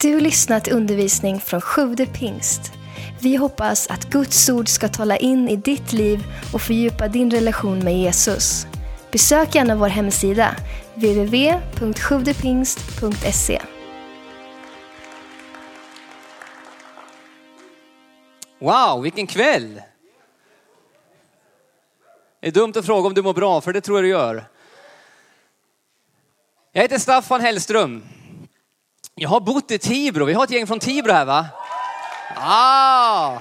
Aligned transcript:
Du 0.00 0.20
lyssnat 0.20 0.64
till 0.64 0.72
undervisning 0.72 1.40
från 1.40 1.60
Sjude 1.60 2.06
pingst. 2.06 2.72
Vi 3.20 3.36
hoppas 3.36 3.86
att 3.86 4.10
Guds 4.10 4.48
ord 4.48 4.68
ska 4.68 4.88
tala 4.88 5.16
in 5.16 5.48
i 5.48 5.56
ditt 5.56 5.92
liv 5.92 6.24
och 6.52 6.60
fördjupa 6.60 7.08
din 7.08 7.30
relation 7.30 7.78
med 7.78 7.98
Jesus. 7.98 8.66
Besök 9.12 9.54
gärna 9.54 9.76
vår 9.76 9.88
hemsida, 9.88 10.56
www.sjuvdepingst.se. 10.94 13.62
Wow, 18.58 19.02
vilken 19.02 19.26
kväll! 19.26 19.82
Det 22.40 22.46
är 22.46 22.52
dumt 22.52 22.72
att 22.76 22.86
fråga 22.86 23.08
om 23.08 23.14
du 23.14 23.22
mår 23.22 23.34
bra, 23.34 23.60
för 23.60 23.72
det 23.72 23.80
tror 23.80 23.98
jag 23.98 24.04
du 24.04 24.08
gör. 24.08 24.44
Jag 26.72 26.82
heter 26.82 26.98
Staffan 26.98 27.40
Hellström. 27.40 28.02
Jag 29.18 29.28
har 29.28 29.40
bott 29.40 29.70
i 29.70 29.78
Tibro. 29.78 30.24
Vi 30.24 30.32
har 30.32 30.44
ett 30.44 30.50
gäng 30.50 30.66
från 30.66 30.78
Tibro 30.78 31.12
här 31.12 31.24
va? 31.24 31.46
Ah! 32.36 33.38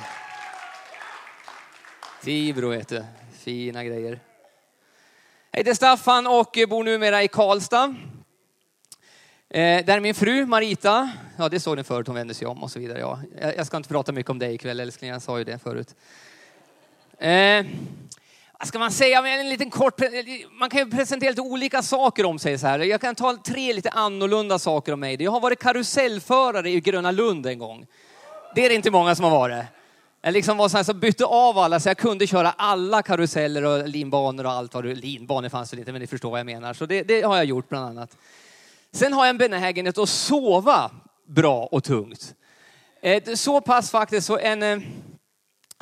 Tibro 2.22 2.70
vet 2.70 2.88
du. 2.88 3.06
Fina 3.40 3.84
grejer. 3.84 4.20
Jag 5.52 5.58
heter 5.58 5.74
Staffan 5.74 6.28
och 6.28 6.58
bor 6.70 6.84
numera 6.84 7.24
i 7.24 7.28
Karlstad. 7.28 7.96
Eh, 9.50 9.86
där 9.86 9.90
är 9.90 10.00
min 10.00 10.16
fru 10.16 10.46
Marita. 10.46 11.12
Ja, 11.38 11.50
det 11.50 11.60
såg 11.60 11.78
ni 11.78 11.84
förut, 11.84 12.08
hon 12.08 12.16
vände 12.16 12.34
sig 12.34 12.48
om 12.48 12.64
och 12.64 12.72
så 12.72 12.80
vidare. 12.80 13.00
Ja, 13.00 13.20
jag 13.58 13.68
ska 13.68 13.78
inte 13.78 13.90
prata 13.90 14.12
mycket 14.12 14.30
om 14.30 14.40
dig 14.40 14.54
ikväll 14.54 14.80
älskling, 14.80 15.10
jag 15.10 15.22
sa 15.22 15.38
ju 15.38 15.44
det 15.44 15.60
förut. 15.60 15.96
Eh, 17.18 17.66
vad 18.60 18.68
ska 18.68 18.80
man 18.80 18.92
säga? 18.92 19.28
En 19.28 19.50
liten 19.50 19.70
kort, 19.70 20.02
man 20.60 20.70
kan 20.70 20.80
ju 20.80 20.92
presentera 20.92 21.30
lite 21.30 21.42
olika 21.42 21.82
saker 21.82 22.26
om 22.26 22.40
sig 22.40 22.58
så 22.58 22.68
här. 22.68 22.80
Jag 22.80 23.02
kan 23.02 23.16
ta 23.16 23.38
tre 23.46 23.74
lite 23.74 23.90
annorlunda 23.90 24.60
saker 24.60 24.94
om 24.94 25.00
mig. 25.00 25.24
Jag 25.24 25.32
har 25.32 25.40
varit 25.40 25.60
karusellförare 25.60 26.70
i 26.70 26.80
Gröna 26.80 27.12
Lund 27.12 27.46
en 27.46 27.60
gång. 27.60 27.86
Det 28.56 28.66
är 28.66 28.70
det 28.70 28.76
inte 28.76 28.92
många 28.92 29.16
som 29.16 29.26
har 29.26 29.32
varit. 29.32 29.64
Jag 30.22 30.34
liksom 30.34 30.58
var 30.58 30.70
så 30.70 30.78
här, 30.78 30.84
så 30.84 30.94
bytte 30.94 31.26
av 31.26 31.58
alla 31.58 31.80
så 31.80 31.90
jag 31.90 31.98
kunde 31.98 32.28
köra 32.28 32.52
alla 32.52 33.02
karuseller 33.02 33.64
och 33.64 33.88
linbanor 33.88 34.46
och 34.46 34.52
allt 34.52 34.74
vad 34.74 34.84
det 34.84 34.96
linbanor 34.96 35.50
fanns 35.50 35.72
det 35.72 35.78
inte 35.78 35.92
men 35.92 36.02
ni 36.02 36.08
förstår 36.08 36.32
vad 36.32 36.40
jag 36.40 36.46
menar. 36.46 36.74
Så 36.74 36.86
det, 36.86 37.04
det 37.04 37.22
har 37.22 37.36
jag 37.36 37.46
gjort 37.46 37.70
bland 37.70 37.86
annat. 37.86 38.18
Sen 38.92 39.14
har 39.14 39.26
jag 39.26 39.30
en 39.30 39.38
benägenhet 39.38 39.98
att 39.98 40.10
sova 40.10 40.92
bra 41.28 41.66
och 41.66 41.84
tungt. 41.84 42.36
Eh, 43.02 43.34
så 43.34 43.62
pass 43.62 43.92
faktiskt 43.92 44.28
så 44.28 44.38
en, 44.38 44.64
eh, 44.64 44.80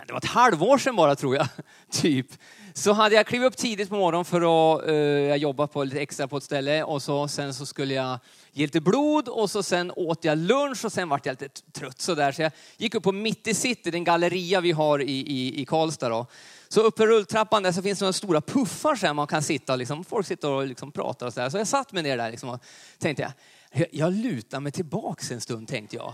det 0.07 0.13
var 0.13 0.17
ett 0.17 0.25
halvår 0.25 0.77
sedan 0.77 0.95
bara 0.95 1.15
tror 1.15 1.35
jag, 1.35 1.47
typ. 1.91 2.27
Så 2.75 2.93
hade 2.93 3.15
jag 3.15 3.27
klivit 3.27 3.47
upp 3.47 3.57
tidigt 3.57 3.89
på 3.89 3.95
morgonen 3.95 4.25
för 4.25 4.41
att 4.41 4.89
uh, 4.89 4.95
jag 4.95 5.37
jobba 5.37 5.67
på 5.67 5.83
lite 5.83 6.01
extra 6.01 6.27
på 6.27 6.37
ett 6.37 6.43
ställe 6.43 6.83
och 6.83 7.01
så, 7.01 7.27
sen 7.27 7.53
så 7.53 7.65
skulle 7.65 7.93
jag 7.93 8.19
ge 8.51 8.65
lite 8.65 8.81
blod 8.81 9.27
och 9.27 9.51
så 9.51 9.63
sen 9.63 9.91
åt 9.95 10.23
jag 10.23 10.37
lunch 10.37 10.85
och 10.85 10.91
sen 10.91 11.09
vart 11.09 11.25
jag 11.25 11.41
lite 11.41 11.61
trött 11.71 12.01
sådär. 12.01 12.31
Så 12.31 12.41
jag 12.41 12.51
gick 12.77 12.95
upp 12.95 13.03
på 13.03 13.11
Mitt 13.11 13.47
i 13.47 13.53
City, 13.53 13.91
den 13.91 14.03
galleria 14.03 14.61
vi 14.61 14.71
har 14.71 15.01
i, 15.01 15.11
i, 15.11 15.61
i 15.61 15.65
Karlstad. 15.65 16.09
Då. 16.09 16.25
Så 16.67 16.81
uppe 16.81 17.03
i 17.03 17.05
rulltrappan 17.05 17.63
där 17.63 17.71
så 17.71 17.81
finns 17.81 17.99
det 17.99 18.05
några 18.05 18.13
stora 18.13 18.41
puffar 18.41 18.95
så 18.95 19.05
här 19.05 19.13
man 19.13 19.27
kan 19.27 19.43
sitta 19.43 19.73
och 19.73 19.79
liksom, 19.79 20.03
folk 20.03 20.27
sitter 20.27 20.49
och 20.49 20.67
liksom 20.67 20.91
pratar 20.91 21.25
och 21.25 21.33
sådär. 21.33 21.49
Så 21.49 21.57
jag 21.57 21.67
satt 21.67 21.91
mig 21.91 22.03
ner 22.03 22.17
där 22.17 22.31
liksom 22.31 22.49
och 22.49 22.63
tänkte 22.99 23.33
jag, 23.71 23.87
jag 23.91 24.13
lutar 24.13 24.59
mig 24.59 24.71
tillbaks 24.71 25.31
en 25.31 25.41
stund 25.41 25.67
tänkte 25.67 25.95
jag. 25.95 26.13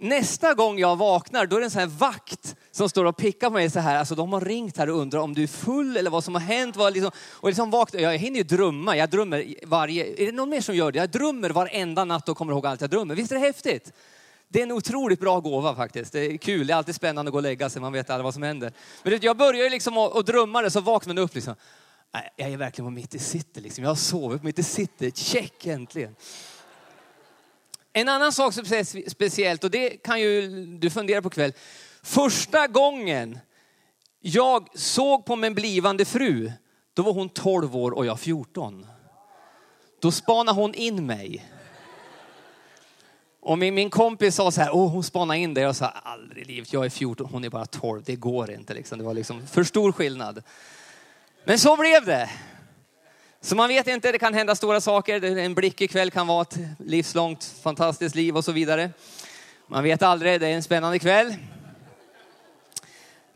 Nästa 0.00 0.54
gång 0.54 0.78
jag 0.78 0.96
vaknar, 0.96 1.46
då 1.46 1.56
är 1.56 1.60
det 1.60 1.66
en 1.66 1.70
sån 1.70 1.80
här 1.80 1.86
vakt 1.86 2.56
som 2.70 2.88
står 2.88 3.04
och 3.04 3.16
pickar 3.16 3.48
på 3.48 3.54
mig 3.54 3.70
så 3.70 3.80
här. 3.80 3.98
Alltså 3.98 4.14
de 4.14 4.32
har 4.32 4.40
ringt 4.40 4.76
här 4.76 4.90
och 4.90 4.98
undrar 4.98 5.20
om 5.20 5.34
du 5.34 5.42
är 5.42 5.46
full 5.46 5.96
eller 5.96 6.10
vad 6.10 6.24
som 6.24 6.34
har 6.34 6.42
hänt. 6.42 6.76
Vad 6.76 6.92
liksom, 6.92 7.10
och 7.18 7.48
liksom 7.48 7.70
vaknar, 7.70 8.00
jag 8.00 8.18
hinner 8.18 8.36
ju 8.36 8.42
drömma. 8.42 8.96
Jag 8.96 9.10
drömmer 9.10 9.54
varje, 9.66 10.22
är 10.22 10.26
det 10.26 10.32
någon 10.32 10.50
mer 10.50 10.60
som 10.60 10.76
gör 10.76 10.92
det? 10.92 10.98
Jag 10.98 11.10
drömmer 11.10 11.50
varenda 11.50 12.04
natt 12.04 12.28
och 12.28 12.36
kommer 12.36 12.52
ihåg 12.52 12.66
allt 12.66 12.80
jag 12.80 12.90
drömmer. 12.90 13.14
Visst 13.14 13.32
är 13.32 13.36
det 13.36 13.40
häftigt? 13.40 13.92
Det 14.48 14.58
är 14.58 14.62
en 14.62 14.72
otroligt 14.72 15.20
bra 15.20 15.40
gåva 15.40 15.74
faktiskt. 15.74 16.12
Det 16.12 16.20
är 16.20 16.36
kul, 16.36 16.66
det 16.66 16.72
är 16.72 16.76
alltid 16.76 16.94
spännande 16.94 17.28
att 17.28 17.32
gå 17.32 17.38
och 17.38 17.42
lägga 17.42 17.70
sig, 17.70 17.82
man 17.82 17.92
vet 17.92 18.10
aldrig 18.10 18.24
vad 18.24 18.34
som 18.34 18.42
händer. 18.42 18.72
Men 19.02 19.18
jag 19.22 19.36
börjar 19.36 19.64
ju 19.64 19.70
liksom 19.70 19.98
att 19.98 20.26
drömma 20.26 20.62
det, 20.62 20.70
så 20.70 20.80
vaknar 20.80 21.14
man 21.14 21.24
upp 21.24 21.34
liksom. 21.34 21.54
Jag 22.36 22.52
är 22.52 22.56
verkligen 22.56 22.86
på 22.86 22.90
mitt 22.90 23.14
i 23.14 23.18
city 23.18 23.60
liksom. 23.60 23.84
Jag 23.84 23.90
har 23.90 23.96
sovit 23.96 24.40
på 24.40 24.46
mitt 24.46 24.58
i 24.58 24.62
city, 24.62 25.12
check 25.14 25.66
äntligen. 25.66 26.16
En 27.92 28.08
annan 28.08 28.32
sak 28.32 28.54
som 28.54 28.64
är 28.64 29.10
speciellt, 29.10 29.64
och 29.64 29.70
det 29.70 29.90
kan 29.90 30.20
ju 30.20 30.66
du 30.66 30.90
fundera 30.90 31.22
på 31.22 31.30
kväll. 31.30 31.52
Första 32.02 32.66
gången 32.66 33.38
jag 34.20 34.78
såg 34.78 35.24
på 35.24 35.36
min 35.36 35.54
blivande 35.54 36.04
fru, 36.04 36.52
då 36.94 37.02
var 37.02 37.12
hon 37.12 37.28
12 37.28 37.76
år 37.76 37.90
och 37.90 38.06
jag 38.06 38.20
14. 38.20 38.86
Då 40.00 40.10
spanade 40.10 40.60
hon 40.60 40.74
in 40.74 41.06
mig. 41.06 41.52
Och 43.40 43.58
min, 43.58 43.74
min 43.74 43.90
kompis 43.90 44.34
sa 44.34 44.50
så 44.50 44.60
här, 44.60 44.74
åh 44.74 44.90
hon 44.90 45.04
spanade 45.04 45.38
in 45.38 45.54
dig. 45.54 45.64
Jag 45.64 45.76
sa, 45.76 45.86
aldrig 45.86 46.42
i 46.42 46.46
livet, 46.46 46.72
jag 46.72 46.84
är 46.84 46.90
14, 46.90 47.28
hon 47.32 47.44
är 47.44 47.50
bara 47.50 47.66
12, 47.66 48.02
det 48.06 48.16
går 48.16 48.50
inte. 48.50 48.74
Liksom. 48.74 48.98
Det 48.98 49.04
var 49.04 49.14
liksom 49.14 49.46
för 49.46 49.64
stor 49.64 49.92
skillnad. 49.92 50.42
Men 51.44 51.58
så 51.58 51.76
blev 51.76 52.04
det. 52.04 52.30
Så 53.40 53.56
man 53.56 53.68
vet 53.68 53.86
inte, 53.86 54.12
det 54.12 54.18
kan 54.18 54.34
hända 54.34 54.54
stora 54.54 54.80
saker. 54.80 55.24
En 55.38 55.54
blick 55.54 55.80
ikväll 55.80 56.10
kan 56.10 56.26
vara 56.26 56.42
ett 56.42 56.58
livslångt 56.78 57.44
fantastiskt 57.62 58.14
liv 58.14 58.36
och 58.36 58.44
så 58.44 58.52
vidare. 58.52 58.90
Man 59.66 59.82
vet 59.82 60.02
aldrig, 60.02 60.40
det 60.40 60.46
är 60.46 60.54
en 60.54 60.62
spännande 60.62 60.98
kväll. 60.98 61.34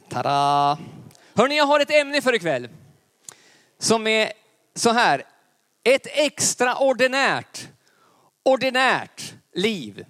Tada! 0.08 0.78
Hörni, 1.34 1.56
jag 1.56 1.66
har 1.66 1.80
ett 1.80 1.90
ämne 1.90 2.22
för 2.22 2.34
ikväll. 2.34 2.68
Som 3.78 4.06
är 4.06 4.32
så 4.74 4.90
här. 4.90 5.22
Ett 5.84 6.06
extraordinärt, 6.06 7.68
ordinärt 8.42 9.34
liv. 9.54 10.04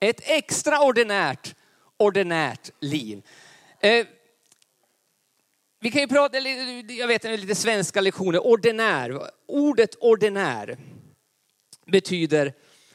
Ett 0.00 0.20
extraordinärt, 0.24 1.54
ordinärt 1.96 2.70
liv. 2.80 3.22
Eh, 3.80 4.06
vi 5.82 5.90
kan 5.90 6.00
ju 6.00 6.08
prata, 6.08 6.38
jag 6.88 7.06
vet 7.06 7.24
lite 7.24 7.54
svenska 7.54 8.00
lektioner, 8.00 8.46
ordinär. 8.46 9.30
Ordet 9.46 9.94
ordinär 9.94 10.78
betyder 11.86 12.52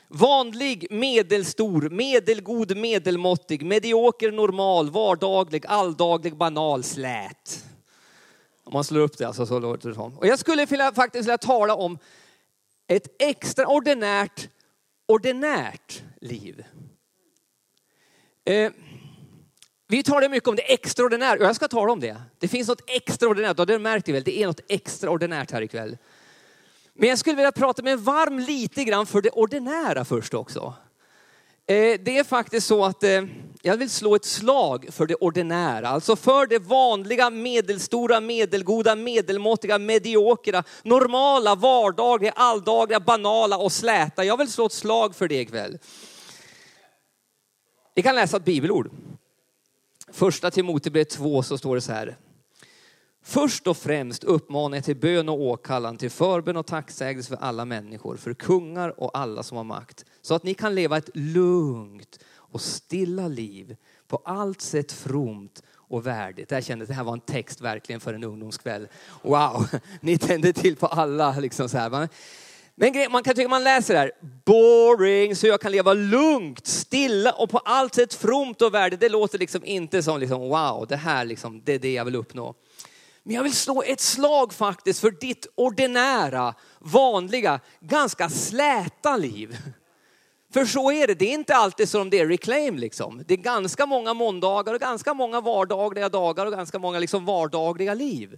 vanlig, 0.07 0.87
medelstor, 0.89 1.89
medelgod, 1.89 2.77
medelmåttig, 2.77 3.65
medioker, 3.65 4.31
normal, 4.31 4.89
vardaglig, 4.89 5.65
alldaglig, 5.67 6.37
banal, 6.37 6.83
slät. 6.83 7.65
Om 8.63 8.73
man 8.73 8.83
slår 8.83 9.01
upp 9.01 9.17
det 9.17 9.25
alltså 9.25 9.45
så 9.45 9.59
låter 9.59 9.89
det 9.89 9.95
som. 9.95 10.17
Och 10.17 10.27
jag 10.27 10.39
skulle 10.39 10.65
vilja, 10.65 10.91
faktiskt 10.91 11.25
vilja 11.27 11.37
tala 11.37 11.75
om 11.75 11.99
ett 12.87 13.07
extraordinärt, 13.19 14.49
ordinärt 15.05 16.03
liv. 16.21 16.63
Eh, 18.45 18.71
vi 19.87 20.03
talar 20.03 20.29
mycket 20.29 20.49
om 20.49 20.55
det 20.55 20.73
extraordinära 20.73 21.39
och 21.39 21.45
jag 21.45 21.55
ska 21.55 21.67
tala 21.67 21.91
om 21.91 21.99
det. 21.99 22.15
Det 22.39 22.47
finns 22.47 22.67
något 22.67 22.81
extraordinärt 22.87 23.59
och 23.59 23.65
det 23.65 23.79
märkte 23.79 24.11
väl, 24.11 24.23
det 24.23 24.41
är 24.43 24.47
något 24.47 24.61
extraordinärt 24.67 25.51
här 25.51 25.61
ikväll. 25.61 25.97
Men 26.93 27.09
jag 27.09 27.17
skulle 27.17 27.35
vilja 27.35 27.51
prata 27.51 27.81
med 27.83 27.99
varm 27.99 28.39
lite 28.39 28.83
grann 28.83 29.05
för 29.05 29.21
det 29.21 29.29
ordinära 29.29 30.05
först 30.05 30.33
också. 30.33 30.73
Eh, 31.67 31.99
det 31.99 32.17
är 32.17 32.23
faktiskt 32.23 32.67
så 32.67 32.85
att 32.85 33.03
eh, 33.03 33.23
jag 33.61 33.77
vill 33.77 33.89
slå 33.89 34.15
ett 34.15 34.25
slag 34.25 34.87
för 34.91 35.05
det 35.05 35.15
ordinära, 35.15 35.87
alltså 35.87 36.15
för 36.15 36.47
det 36.47 36.59
vanliga, 36.59 37.29
medelstora, 37.29 38.19
medelgoda, 38.19 38.95
medelmåttiga, 38.95 39.77
mediokra, 39.77 40.63
normala, 40.83 41.55
vardagliga, 41.55 42.31
alldagliga, 42.35 42.99
banala 42.99 43.57
och 43.57 43.71
släta. 43.71 44.23
Jag 44.23 44.37
vill 44.37 44.51
slå 44.51 44.65
ett 44.65 44.71
slag 44.71 45.15
för 45.15 45.27
det 45.27 45.39
ikväll. 45.39 45.77
Vi 47.95 48.01
kan 48.03 48.15
läsa 48.15 48.37
ett 48.37 48.45
bibelord. 48.45 48.89
Första 50.11 50.51
Timoteusbrevet 50.51 51.09
2 51.09 51.43
så 51.43 51.57
står 51.57 51.75
det 51.75 51.81
så 51.81 51.91
här. 51.91 52.17
Först 53.23 53.67
och 53.67 53.77
främst 53.77 54.23
uppmanar 54.23 54.77
jag 54.77 54.83
till 54.83 54.95
bön 54.95 55.29
och 55.29 55.41
åkallan, 55.41 55.97
till 55.97 56.11
förbön 56.11 56.57
och 56.57 56.65
tacksägelse 56.65 57.29
för 57.29 57.43
alla 57.43 57.65
människor, 57.65 58.17
för 58.17 58.33
kungar 58.33 58.99
och 58.99 59.17
alla 59.17 59.43
som 59.43 59.57
har 59.57 59.63
makt, 59.63 60.05
så 60.21 60.35
att 60.35 60.43
ni 60.43 60.53
kan 60.53 60.75
leva 60.75 60.97
ett 60.97 61.09
lugnt 61.13 62.19
och 62.29 62.61
stilla 62.61 63.27
liv, 63.27 63.75
på 64.07 64.21
allt 64.25 64.61
sätt 64.61 64.91
fromt 64.91 65.63
och 65.69 66.07
värdigt. 66.07 66.51
Jag 66.51 66.63
kände 66.63 66.83
att 66.83 66.89
det 66.89 66.95
här 66.95 67.03
var 67.03 67.13
en 67.13 67.19
text 67.19 67.61
verkligen 67.61 68.01
för 68.01 68.13
en 68.13 68.23
ungdomskväll. 68.23 68.87
Wow, 69.21 69.67
ni 70.01 70.17
tände 70.17 70.53
till 70.53 70.75
på 70.75 70.87
alla 70.87 71.39
liksom 71.39 71.69
så 71.69 71.77
här. 71.77 72.09
Men 72.79 73.11
man 73.11 73.23
kan 73.23 73.35
tycka 73.35 73.49
man 73.49 73.63
läser 73.63 73.93
det 73.93 73.99
här, 73.99 74.11
boring, 74.45 75.35
så 75.35 75.47
jag 75.47 75.61
kan 75.61 75.71
leva 75.71 75.93
lugnt, 75.93 76.67
stilla 76.67 77.31
och 77.31 77.49
på 77.49 77.57
allt 77.57 77.95
sätt 77.95 78.13
fromt 78.13 78.61
och 78.61 78.73
värdigt. 78.73 78.99
Det 78.99 79.09
låter 79.09 79.39
liksom 79.39 79.65
inte 79.65 80.03
som 80.03 80.19
liksom, 80.19 80.41
wow, 80.41 80.85
det 80.89 80.95
här 80.95 81.25
liksom, 81.25 81.61
det 81.65 81.73
är 81.73 81.79
det 81.79 81.93
jag 81.93 82.05
vill 82.05 82.15
uppnå. 82.15 82.55
Men 83.23 83.35
jag 83.35 83.43
vill 83.43 83.55
slå 83.55 83.83
ett 83.83 83.99
slag 83.99 84.53
faktiskt 84.53 84.99
för 84.99 85.11
ditt 85.11 85.47
ordinära, 85.55 86.53
vanliga, 86.79 87.59
ganska 87.79 88.29
släta 88.29 89.17
liv. 89.17 89.57
För 90.53 90.65
så 90.65 90.91
är 90.91 91.07
det, 91.07 91.13
det 91.13 91.25
är 91.25 91.33
inte 91.33 91.55
alltid 91.55 91.89
som 91.89 92.09
det 92.09 92.19
är 92.19 92.27
reclaim 92.27 92.77
liksom. 92.77 93.23
Det 93.27 93.33
är 93.33 93.37
ganska 93.37 93.85
många 93.85 94.13
måndagar 94.13 94.73
och 94.73 94.79
ganska 94.79 95.13
många 95.13 95.41
vardagliga 95.41 96.09
dagar 96.09 96.45
och 96.45 96.51
ganska 96.51 96.79
många 96.79 96.99
liksom 96.99 97.25
vardagliga 97.25 97.93
liv. 97.93 98.37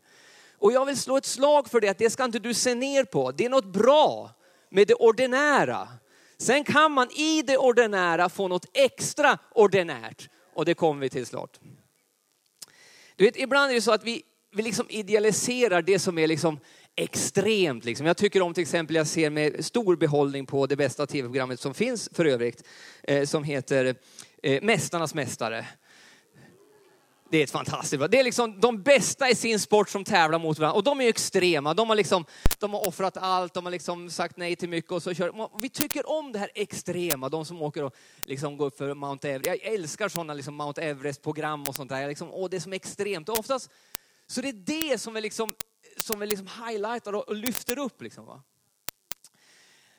Och 0.59 0.71
jag 0.71 0.85
vill 0.85 0.97
slå 0.97 1.17
ett 1.17 1.25
slag 1.25 1.69
för 1.69 1.81
det, 1.81 1.89
att 1.89 1.97
det 1.97 2.09
ska 2.09 2.23
inte 2.23 2.39
du 2.39 2.53
se 2.53 2.75
ner 2.75 3.03
på. 3.03 3.31
Det 3.31 3.45
är 3.45 3.49
något 3.49 3.73
bra 3.73 4.31
med 4.69 4.87
det 4.87 4.93
ordinära. 4.93 5.87
Sen 6.37 6.63
kan 6.63 6.91
man 6.91 7.11
i 7.11 7.41
det 7.41 7.57
ordinära 7.57 8.29
få 8.29 8.47
något 8.47 8.65
extra 8.73 9.37
ordinärt. 9.51 10.29
Och 10.53 10.65
det 10.65 10.73
kommer 10.73 11.01
vi 11.01 11.09
till 11.09 11.25
snart. 11.25 11.59
Du 13.15 13.25
vet, 13.25 13.37
ibland 13.37 13.71
är 13.71 13.75
det 13.75 13.81
så 13.81 13.91
att 13.91 14.03
vi, 14.03 14.23
vi 14.51 14.63
liksom 14.63 14.85
idealiserar 14.89 15.81
det 15.81 15.99
som 15.99 16.17
är 16.17 16.27
liksom 16.27 16.59
extremt. 16.95 17.85
Liksom. 17.85 18.05
Jag 18.05 18.17
tycker 18.17 18.41
om 18.41 18.53
till 18.53 18.61
exempel, 18.61 18.95
jag 18.95 19.07
ser 19.07 19.29
med 19.29 19.65
stor 19.65 19.95
behållning 19.95 20.45
på 20.45 20.65
det 20.65 20.75
bästa 20.75 21.07
tv-programmet 21.07 21.59
som 21.59 21.73
finns 21.73 22.09
för 22.13 22.25
övrigt, 22.25 22.63
eh, 23.03 23.25
som 23.25 23.43
heter 23.43 23.95
eh, 24.43 24.63
Mästarnas 24.63 25.13
mästare. 25.13 25.65
Det 27.31 27.37
är 27.37 27.43
ett 27.43 27.51
fantastiskt 27.51 28.11
Det 28.11 28.19
är 28.19 28.23
liksom 28.23 28.59
de 28.59 28.81
bästa 28.81 29.29
i 29.29 29.35
sin 29.35 29.59
sport 29.59 29.89
som 29.89 30.03
tävlar 30.03 30.39
mot 30.39 30.59
varandra. 30.59 30.77
Och 30.77 30.83
de 30.83 31.01
är 31.01 31.07
extrema. 31.09 31.73
De 31.73 31.89
har, 31.89 31.95
liksom, 31.95 32.25
de 32.59 32.73
har 32.73 32.87
offrat 32.87 33.17
allt, 33.17 33.53
de 33.53 33.65
har 33.65 33.71
liksom 33.71 34.09
sagt 34.09 34.37
nej 34.37 34.55
till 34.55 34.69
mycket. 34.69 34.91
Och 34.91 35.03
så 35.03 35.13
kör. 35.13 35.59
Vi 35.61 35.69
tycker 35.69 36.09
om 36.09 36.31
det 36.31 36.39
här 36.39 36.51
extrema, 36.55 37.29
de 37.29 37.45
som 37.45 37.61
åker 37.61 37.83
och 37.83 37.95
liksom 38.23 38.57
går 38.57 38.65
upp 38.65 38.77
för 38.77 38.93
Mount 38.93 39.29
Everest. 39.29 39.47
Jag 39.47 39.73
älskar 39.73 40.09
sådana 40.09 40.33
liksom 40.33 40.55
Mount 40.55 40.81
Everest-program 40.81 41.63
och 41.63 41.75
sånt 41.75 41.89
där. 41.89 42.07
liksom, 42.07 42.31
åh, 42.31 42.49
det 42.49 42.57
är 42.57 42.61
som 42.61 42.73
extremt. 42.73 43.29
Och 43.29 43.39
oftast, 43.39 43.69
så 44.27 44.41
det 44.41 44.49
är 44.49 44.89
det 44.91 44.97
som 44.97 45.13
vi 45.13 45.21
liksom, 45.21 45.55
som 45.97 46.19
vi 46.19 46.25
liksom 46.27 46.47
highlightar 46.65 47.13
och 47.13 47.35
lyfter 47.35 47.79
upp. 47.79 48.01
Liksom, 48.01 48.25
va? 48.25 48.41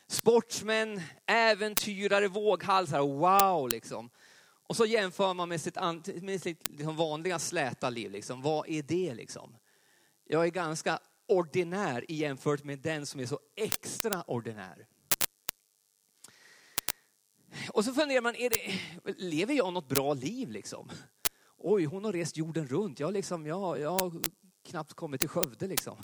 Sportsmän, 0.09 1.03
äventyrare, 1.27 2.29
våghalsar, 2.29 3.01
wow 3.01 3.69
liksom. 3.69 4.11
Och 4.71 4.77
så 4.77 4.87
jämför 4.87 5.35
man 5.35 5.49
med 5.49 5.61
sitt, 5.61 5.77
med 6.23 6.43
sitt 6.43 6.69
liksom 6.69 6.97
vanliga 6.97 7.39
släta 7.39 7.91
liv. 7.91 8.11
Liksom. 8.11 8.43
Vad 8.43 8.69
är 8.69 8.83
det 8.83 9.15
liksom? 9.15 9.57
Jag 10.25 10.47
är 10.47 10.51
ganska 10.51 10.99
ordinär 11.29 12.11
i 12.11 12.15
jämfört 12.15 12.65
med 12.65 12.79
den 12.79 13.07
som 13.07 13.21
är 13.21 13.27
så 13.27 13.41
extraordinär. 13.57 14.87
Och 17.73 17.85
så 17.85 17.93
funderar 17.93 18.21
man, 18.21 18.37
är 18.37 18.51
det, 18.51 18.81
lever 19.17 19.55
jag 19.55 19.73
något 19.73 19.89
bra 19.89 20.15
liv 20.15 20.51
liksom? 20.51 20.91
Oj, 21.57 21.85
hon 21.85 22.05
har 22.05 22.13
rest 22.13 22.37
jorden 22.37 22.67
runt. 22.67 23.01
Jag, 23.01 23.13
liksom, 23.13 23.47
jag, 23.47 23.81
jag 23.81 23.91
har 23.91 24.13
knappt 24.63 24.95
kommit 24.95 25.21
till 25.21 25.29
Skövde 25.29 25.67
liksom. 25.67 25.97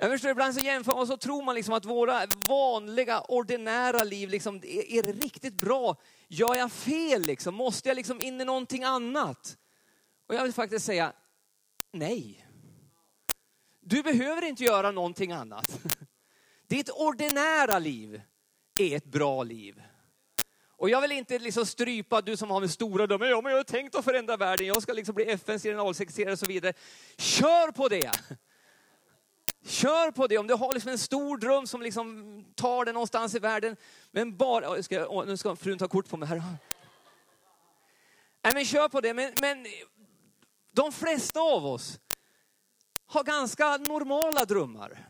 Jag 0.00 0.10
förstår, 0.10 0.30
ibland 0.30 0.54
så 0.54 0.60
jämför 0.60 0.92
man 0.92 1.00
och 1.00 1.08
så 1.08 1.16
tror 1.16 1.42
man 1.42 1.54
liksom 1.54 1.74
att 1.74 1.84
våra 1.84 2.26
vanliga, 2.48 3.20
ordinära 3.20 4.04
liv, 4.04 4.28
liksom, 4.28 4.56
är, 4.56 4.92
är 4.92 5.02
det 5.02 5.12
riktigt 5.12 5.54
bra? 5.54 5.96
Gör 6.28 6.54
jag 6.54 6.72
fel 6.72 7.22
liksom? 7.22 7.54
Måste 7.54 7.88
jag 7.88 7.96
liksom 7.96 8.20
in 8.20 8.40
i 8.40 8.44
någonting 8.44 8.84
annat? 8.84 9.58
Och 10.28 10.34
jag 10.34 10.42
vill 10.42 10.52
faktiskt 10.52 10.86
säga 10.86 11.12
nej. 11.92 12.46
Du 13.80 14.02
behöver 14.02 14.44
inte 14.44 14.64
göra 14.64 14.90
någonting 14.90 15.32
annat. 15.32 15.78
Ditt 16.68 16.90
ordinära 16.90 17.78
liv 17.78 18.22
är 18.76 18.96
ett 18.96 19.04
bra 19.04 19.42
liv. 19.42 19.82
Och 20.76 20.90
jag 20.90 21.00
vill 21.00 21.12
inte 21.12 21.38
liksom 21.38 21.66
strypa 21.66 22.20
du 22.20 22.36
som 22.36 22.50
har 22.50 22.60
med 22.60 22.70
stora 22.70 23.06
drömmar. 23.06 23.26
Ja, 23.26 23.40
men 23.40 23.52
jag 23.52 23.58
har 23.58 23.64
tänkt 23.64 23.94
att 23.94 24.04
förändra 24.04 24.36
världen. 24.36 24.66
Jag 24.66 24.82
ska 24.82 24.92
liksom 24.92 25.14
bli 25.14 25.30
FNs 25.30 25.62
generalsekreterare 25.62 26.32
och 26.32 26.38
så 26.38 26.46
vidare. 26.46 26.72
Kör 27.16 27.72
på 27.72 27.88
det! 27.88 28.10
Kör 29.68 30.10
på 30.10 30.26
det. 30.26 30.38
Om 30.38 30.46
du 30.46 30.54
har 30.54 30.74
liksom 30.74 30.90
en 30.90 30.98
stor 30.98 31.36
dröm 31.36 31.66
som 31.66 31.82
liksom 31.82 32.44
tar 32.54 32.84
dig 32.84 32.94
någonstans 32.94 33.34
i 33.34 33.38
världen. 33.38 33.76
Men 34.10 34.36
bara, 34.36 34.82
ska, 34.82 35.24
nu 35.26 35.36
ska 35.36 35.56
frun 35.56 35.78
ta 35.78 35.88
kort 35.88 36.08
på 36.08 36.16
mig 36.16 36.28
här. 36.28 36.42
Nej 38.42 38.54
men 38.54 38.64
kör 38.64 38.88
på 38.88 39.00
det. 39.00 39.14
Men, 39.14 39.34
men 39.40 39.66
de 40.72 40.92
flesta 40.92 41.40
av 41.40 41.66
oss 41.66 42.00
har 43.06 43.24
ganska 43.24 43.76
normala 43.76 44.44
drömmar. 44.44 45.06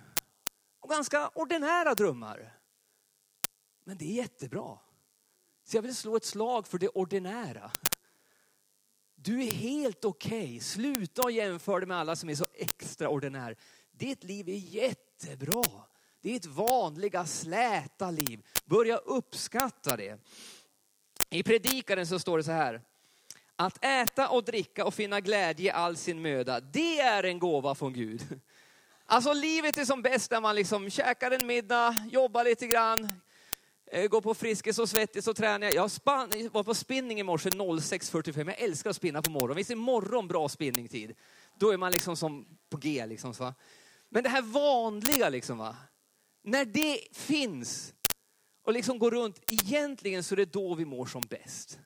Och 0.80 0.90
ganska 0.90 1.28
ordinära 1.28 1.94
drömmar. 1.94 2.52
Men 3.84 3.98
det 3.98 4.04
är 4.04 4.14
jättebra. 4.14 4.78
Så 5.64 5.76
jag 5.76 5.82
vill 5.82 5.96
slå 5.96 6.16
ett 6.16 6.24
slag 6.24 6.66
för 6.66 6.78
det 6.78 6.88
ordinära. 6.88 7.70
Du 9.14 9.42
är 9.42 9.50
helt 9.50 10.04
okej. 10.04 10.38
Okay. 10.38 10.60
Sluta 10.60 11.30
jämföra 11.30 11.78
dig 11.78 11.88
med 11.88 11.96
alla 11.96 12.16
som 12.16 12.30
är 12.30 12.34
så 12.34 12.46
extraordinär. 12.54 13.56
Ditt 13.98 14.24
liv 14.24 14.48
är 14.48 14.52
jättebra. 14.52 15.64
Ditt 16.20 16.46
vanliga 16.46 17.26
släta 17.26 18.10
liv. 18.10 18.46
Börja 18.64 18.96
uppskatta 18.96 19.96
det. 19.96 20.18
I 21.30 21.42
predikaren 21.42 22.06
så 22.06 22.18
står 22.18 22.38
det 22.38 22.44
så 22.44 22.52
här. 22.52 22.82
Att 23.56 23.84
äta 23.84 24.28
och 24.28 24.44
dricka 24.44 24.84
och 24.84 24.94
finna 24.94 25.20
glädje 25.20 25.66
i 25.66 25.70
all 25.70 25.96
sin 25.96 26.22
möda, 26.22 26.60
det 26.60 27.00
är 27.00 27.24
en 27.24 27.38
gåva 27.38 27.74
från 27.74 27.92
Gud. 27.92 28.40
Alltså 29.06 29.32
livet 29.32 29.78
är 29.78 29.84
som 29.84 30.02
bäst 30.02 30.30
när 30.30 30.40
man 30.40 30.54
liksom 30.54 30.90
käkar 30.90 31.30
en 31.30 31.46
middag, 31.46 31.96
jobbar 32.10 32.44
lite 32.44 32.66
grann, 32.66 33.08
eh, 33.86 34.08
går 34.08 34.20
på 34.20 34.34
Friskis 34.34 34.78
och 34.78 34.88
Svettis 34.88 35.28
och 35.28 35.36
tränar. 35.36 35.74
Jag 35.74 35.90
var 36.52 36.64
på 36.64 36.74
spinning 36.74 37.20
i 37.20 37.22
morse 37.22 37.50
06.45. 37.50 38.48
Jag 38.48 38.60
älskar 38.60 38.90
att 38.90 38.96
spinna 38.96 39.22
på 39.22 39.30
morgonen. 39.30 39.56
Visst 39.56 39.70
är 39.70 39.76
morgon 39.76 40.28
bra 40.28 40.48
spinningtid? 40.48 41.14
Då 41.54 41.70
är 41.70 41.76
man 41.76 41.92
liksom 41.92 42.16
som 42.16 42.46
på 42.70 42.76
G. 42.76 43.06
Liksom, 43.06 43.34
så. 43.34 43.54
Men 44.10 44.22
det 44.22 44.28
här 44.28 44.42
vanliga 44.42 45.28
liksom 45.28 45.58
va. 45.58 45.76
När 46.44 46.64
det 46.64 47.00
finns 47.12 47.94
och 48.64 48.72
liksom 48.72 48.98
går 48.98 49.10
runt, 49.10 49.52
egentligen 49.52 50.24
så 50.24 50.34
är 50.34 50.36
det 50.36 50.52
då 50.52 50.74
vi 50.74 50.84
mår 50.84 51.06
som 51.06 51.22
bäst. 51.22 51.78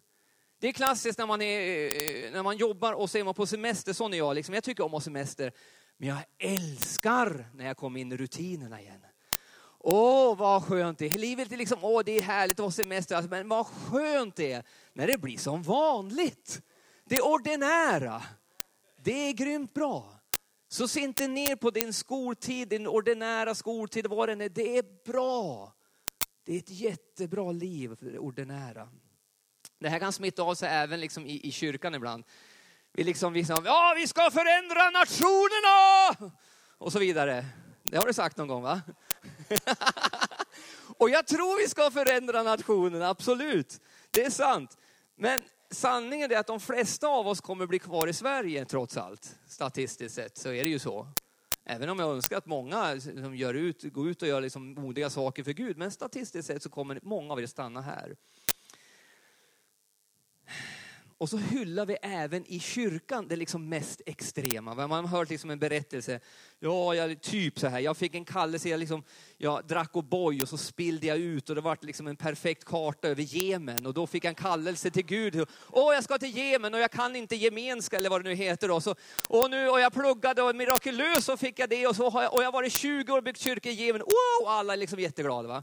Det 0.61 0.69
är 0.69 0.73
klassiskt 0.73 1.19
när 1.19 1.27
man, 1.27 1.43
är, 1.43 1.85
eh, 1.87 2.33
när 2.33 2.43
man 2.43 2.57
jobbar 2.57 2.93
och 2.93 3.11
så 3.11 3.19
är 3.19 3.25
man 3.25 3.35
på 3.35 3.47
semester, 3.47 3.93
sån 3.93 4.15
är 4.15 4.19
jag. 4.19 4.35
Liksom. 4.35 4.55
Jag 4.55 4.65
tycker 4.65 4.85
om 4.85 4.87
att 4.87 4.93
ha 4.93 5.01
semester. 5.01 5.53
Men 5.97 6.09
jag 6.09 6.19
älskar 6.39 7.51
när 7.55 7.67
jag 7.67 7.77
kommer 7.77 8.01
in 8.01 8.13
i 8.13 8.17
rutinerna 8.17 8.81
igen. 8.81 9.07
Åh, 9.79 10.37
vad 10.37 10.65
skönt 10.65 10.99
det 10.99 11.07
är. 11.07 11.19
Livet 11.19 11.53
är 11.53 11.57
liksom, 11.57 11.79
åh, 11.83 12.03
det 12.05 12.13
är 12.13 12.23
härligt 12.23 12.61
att 12.61 12.65
ha 12.65 12.71
semester. 12.71 13.17
Alltså, 13.17 13.31
men 13.31 13.49
vad 13.49 13.67
skönt 13.67 14.37
det 14.37 14.53
är 14.53 14.65
när 14.93 15.07
det 15.07 15.19
blir 15.19 15.39
som 15.39 15.63
vanligt. 15.63 16.63
Det 17.05 17.21
ordinära. 17.21 18.23
Det 19.03 19.29
är 19.29 19.33
grymt 19.33 19.75
bra. 19.75 20.22
Så 20.73 20.89
se 20.89 21.01
inte 21.01 21.29
ner 21.29 21.57
på 21.57 21.71
din 21.71 21.93
skoltid, 21.93 22.69
din 22.69 22.87
ordinära 22.87 23.55
skoltid, 23.55 24.07
vad 24.07 24.29
den 24.29 24.41
är. 24.41 24.49
Det 24.49 24.79
är 24.79 24.85
bra. 25.13 25.73
Det 26.45 26.55
är 26.55 26.59
ett 26.59 26.71
jättebra 26.71 27.53
liv 27.53 27.97
för 27.97 28.07
det 28.07 28.19
ordinära. 28.19 28.89
Det 29.79 29.89
här 29.89 29.99
kan 29.99 30.13
smitta 30.13 30.43
av 30.43 30.55
sig 30.55 30.69
även 30.69 31.01
liksom 31.01 31.27
i, 31.27 31.49
i 31.49 31.53
kyrkan 31.53 31.95
ibland. 31.95 32.25
Vi 32.93 33.05
liksom, 33.05 33.33
vi 33.33 33.39
liksom, 33.39 33.65
ja 33.65 33.95
vi 33.97 34.07
ska 34.07 34.31
förändra 34.31 34.91
nationerna! 34.91 36.33
Och 36.79 36.93
så 36.93 36.99
vidare. 36.99 37.47
Det 37.83 37.97
har 37.97 38.07
du 38.07 38.13
sagt 38.13 38.37
någon 38.37 38.49
gång 38.49 38.63
va? 38.63 38.81
Och 40.99 41.11
jag 41.11 41.27
tror 41.27 41.63
vi 41.63 41.69
ska 41.69 41.91
förändra 41.91 42.43
nationerna, 42.43 43.09
absolut. 43.09 43.81
Det 44.11 44.25
är 44.25 44.31
sant. 44.31 44.79
Men 45.17 45.43
sanningen 45.73 46.33
är 46.33 46.39
att 46.39 46.47
de 46.47 46.61
flesta 46.61 47.09
av 47.09 47.29
oss 47.29 47.41
kommer 47.41 47.67
bli 47.67 47.79
kvar 47.79 48.07
i 48.07 48.13
Sverige 48.13 48.65
trots 48.65 48.97
allt. 48.97 49.39
Statistiskt 49.47 50.15
sett 50.15 50.39
så 50.39 50.49
är 50.49 50.65
det 50.65 50.71
ju 50.71 50.79
så. 50.79 51.07
Även 51.65 51.89
om 51.89 51.99
jag 51.99 52.11
önskar 52.15 52.37
att 52.37 52.47
många 52.47 53.01
som 53.01 53.37
gör 53.37 53.55
ut, 53.55 53.83
går 53.83 54.09
ut 54.09 54.23
och 54.23 54.29
gör 54.29 54.41
liksom 54.41 54.75
modiga 54.75 55.11
saker 55.11 55.45
för 55.45 55.53
Gud. 55.53 55.77
Men 55.77 55.91
statistiskt 55.91 56.47
sett 56.47 56.63
så 56.63 56.71
kommer 56.71 57.01
många 57.03 57.33
av 57.33 57.41
er 57.41 57.47
stanna 57.47 57.81
här. 57.81 58.17
Och 61.23 61.29
så 61.29 61.37
hyllar 61.37 61.87
vi 61.87 61.97
även 62.03 62.45
i 62.47 62.61
kyrkan 62.61 63.29
det 63.29 63.37
liksom 63.37 63.69
mest 63.69 64.01
extrema. 64.07 64.75
Man 64.75 64.91
har 64.91 65.19
hört 65.19 65.31
liksom 65.31 65.51
en 65.51 65.59
berättelse. 65.59 66.21
Ja, 66.59 66.95
jag, 66.95 67.21
typ 67.21 67.59
så 67.59 67.67
här. 67.67 67.81
Jag 67.81 67.97
fick 67.97 68.15
en 68.15 68.25
kallelse, 68.25 68.69
jag, 68.69 68.81
liksom, 68.81 69.03
jag 69.37 69.67
drack 69.67 69.93
O'boy 69.93 70.43
och 70.43 70.49
så 70.49 70.57
spillde 70.59 71.07
jag 71.07 71.19
ut 71.19 71.49
och 71.49 71.55
det 71.55 71.61
var 71.61 71.79
liksom 71.81 72.07
en 72.07 72.17
perfekt 72.17 72.65
karta 72.65 73.09
över 73.09 73.23
Jemen. 73.23 73.87
Och 73.87 73.95
då 73.95 74.07
fick 74.07 74.25
jag 74.25 74.29
en 74.29 74.35
kallelse 74.35 74.91
till 74.91 75.05
Gud. 75.05 75.49
Åh, 75.71 75.95
jag 75.95 76.05
ska 76.05 76.19
till 76.19 76.37
Jemen 76.37 76.75
och 76.75 76.81
jag 76.81 76.91
kan 76.91 77.17
inte 77.17 77.37
gemenska 77.37 77.97
eller 77.97 78.11
vad 78.11 78.25
det 78.25 78.29
nu 78.29 78.35
heter. 78.35 78.69
Då. 78.69 78.81
Så, 78.81 78.95
och, 79.29 79.51
nu, 79.51 79.69
och 79.69 79.81
jag 79.81 79.93
pluggade 79.93 80.43
och 80.43 80.57
mirakulöst 80.57 81.27
så 81.27 81.37
fick 81.37 81.59
jag 81.59 81.69
det. 81.69 81.87
Och, 81.87 81.97
så 81.97 82.11
har 82.11 82.23
jag, 82.23 82.35
och 82.35 82.43
jag 82.43 82.47
har 82.47 82.53
varit 82.53 82.73
20 82.73 83.13
år 83.13 83.19
och 83.19 83.25
byggt 83.25 83.41
kyrka 83.41 83.71
i 83.71 83.73
Jemen. 83.73 84.01
Wow, 84.01 84.49
alla 84.49 84.73
är 84.73 84.77
liksom 84.77 84.99
jätteglada. 84.99 85.49
Va? 85.49 85.63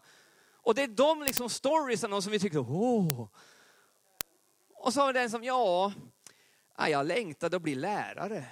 Och 0.62 0.76
det 0.76 0.84
är 0.84 0.88
de 0.88 1.24
liksom 1.24 1.50
storiesarna 1.50 2.22
som 2.22 2.32
vi 2.32 2.40
tycker, 2.40 2.60
åh. 2.60 3.28
Och 4.80 4.94
så 4.94 5.00
var 5.00 5.14
det 5.14 5.20
den 5.20 5.30
som, 5.30 5.44
ja, 5.44 5.94
jag 6.78 7.06
längtade 7.06 7.56
att 7.56 7.62
bli 7.62 7.76
lärare. 7.76 8.46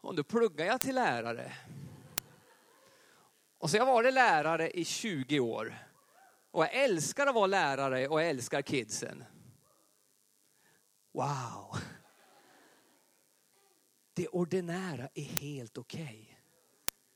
Och 0.00 0.14
då 0.14 0.24
pluggade 0.24 0.70
jag 0.70 0.80
till 0.80 0.94
lärare. 0.94 1.52
Och 3.58 3.70
så 3.70 3.76
jag 3.76 3.86
var 3.86 4.02
det 4.02 4.10
lärare 4.10 4.70
i 4.70 4.84
20 4.84 5.40
år. 5.40 5.78
Och 6.50 6.62
jag 6.62 6.74
älskar 6.74 7.26
att 7.26 7.34
vara 7.34 7.46
lärare 7.46 8.08
och 8.08 8.22
jag 8.22 8.28
älskar 8.28 8.62
kidsen. 8.62 9.24
Wow! 11.12 11.76
Det 14.14 14.28
ordinära 14.28 15.08
är 15.14 15.24
helt 15.24 15.78
okej. 15.78 16.02
Okay. 16.02 16.26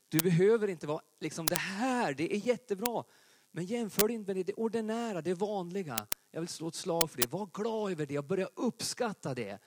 Du 0.09 0.19
behöver 0.19 0.67
inte 0.67 0.87
vara 0.87 1.01
liksom 1.19 1.45
det 1.45 1.55
här, 1.55 2.13
det 2.13 2.35
är 2.35 2.37
jättebra. 2.37 3.03
Men 3.51 3.65
jämför 3.65 4.11
inte 4.11 4.33
med 4.33 4.45
det 4.45 4.53
ordinära, 4.53 5.21
det 5.21 5.33
vanliga. 5.33 6.07
Jag 6.31 6.41
vill 6.41 6.47
slå 6.47 6.67
ett 6.67 6.75
slag 6.75 7.11
för 7.11 7.21
det. 7.21 7.31
Var 7.31 7.49
glad 7.53 7.91
över 7.91 8.05
det 8.05 8.17
och 8.17 8.23
börja 8.23 8.49
uppskatta 8.55 9.33
det. 9.33 9.59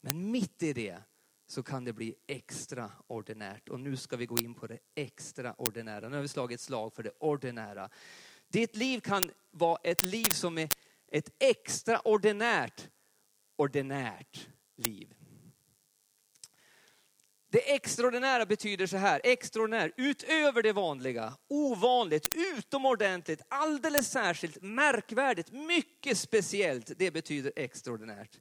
Men 0.00 0.30
mitt 0.30 0.62
i 0.62 0.72
det 0.72 0.98
så 1.46 1.62
kan 1.62 1.84
det 1.84 1.92
bli 1.92 2.14
extraordinärt. 2.26 3.68
Och 3.68 3.80
nu 3.80 3.96
ska 3.96 4.16
vi 4.16 4.26
gå 4.26 4.38
in 4.38 4.54
på 4.54 4.66
det 4.66 4.78
extraordinära. 4.94 6.08
Nu 6.08 6.16
har 6.16 6.22
vi 6.22 6.28
slagit 6.28 6.54
ett 6.54 6.64
slag 6.64 6.92
för 6.92 7.02
det 7.02 7.12
ordinära. 7.20 7.90
Ditt 8.48 8.76
liv 8.76 9.00
kan 9.00 9.30
vara 9.50 9.78
ett 9.82 10.02
liv 10.02 10.24
som 10.24 10.58
är 10.58 10.68
ett 11.08 11.30
extraordinärt, 11.38 12.88
ordinärt 13.56 14.48
liv. 14.76 15.14
Det 17.56 17.74
extraordinära 17.74 18.46
betyder 18.46 18.86
så 18.86 18.96
här, 18.96 19.20
extraordinär, 19.24 19.92
utöver 19.96 20.62
det 20.62 20.72
vanliga, 20.72 21.36
ovanligt, 21.48 22.28
utomordentligt, 22.56 23.42
alldeles 23.48 24.10
särskilt, 24.10 24.62
märkvärdigt, 24.62 25.52
mycket 25.52 26.18
speciellt. 26.18 26.92
Det 26.96 27.10
betyder 27.10 27.52
extraordinärt. 27.56 28.36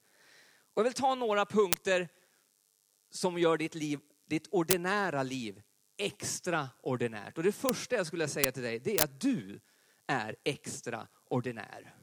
Och 0.74 0.80
jag 0.80 0.84
vill 0.84 0.94
ta 0.94 1.16
några 1.16 1.46
punkter 1.46 2.08
som 3.10 3.38
gör 3.38 3.58
ditt 3.58 3.76
liv, 3.76 4.00
ditt 4.26 4.48
ordinära 4.52 5.24
liv 5.24 5.62
extraordinärt. 5.98 7.38
Och 7.38 7.44
det 7.44 7.52
första 7.52 7.96
jag 7.96 8.08
skulle 8.08 8.28
säga 8.28 8.52
till 8.52 8.64
dig, 8.64 8.80
det 8.80 9.00
är 9.00 9.04
att 9.04 9.22
du 9.22 9.60
är 10.08 10.36
extraordinär. 10.44 11.96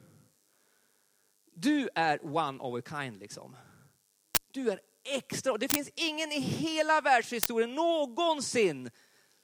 Du 1.53 1.89
är 1.95 2.35
one 2.35 2.59
of 2.59 2.79
a 2.79 2.81
kind 2.89 3.19
liksom. 3.19 3.55
Du 4.51 4.71
är 4.71 4.79
extra. 5.03 5.57
Det 5.57 5.71
finns 5.71 5.89
ingen 5.95 6.31
i 6.31 6.39
hela 6.39 7.01
världshistorien 7.01 7.75
någonsin 7.75 8.89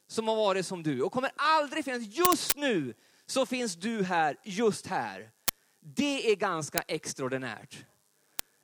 som 0.07 0.27
har 0.27 0.35
varit 0.35 0.65
som 0.65 0.83
du 0.83 1.01
och 1.01 1.11
kommer 1.11 1.31
aldrig 1.35 1.85
finnas. 1.85 2.03
Just 2.17 2.55
nu 2.55 2.93
så 3.25 3.45
finns 3.45 3.75
du 3.75 4.03
här, 4.03 4.37
just 4.43 4.87
här. 4.87 5.31
Det 5.81 6.31
är 6.31 6.35
ganska 6.35 6.81
extraordinärt. 6.81 7.85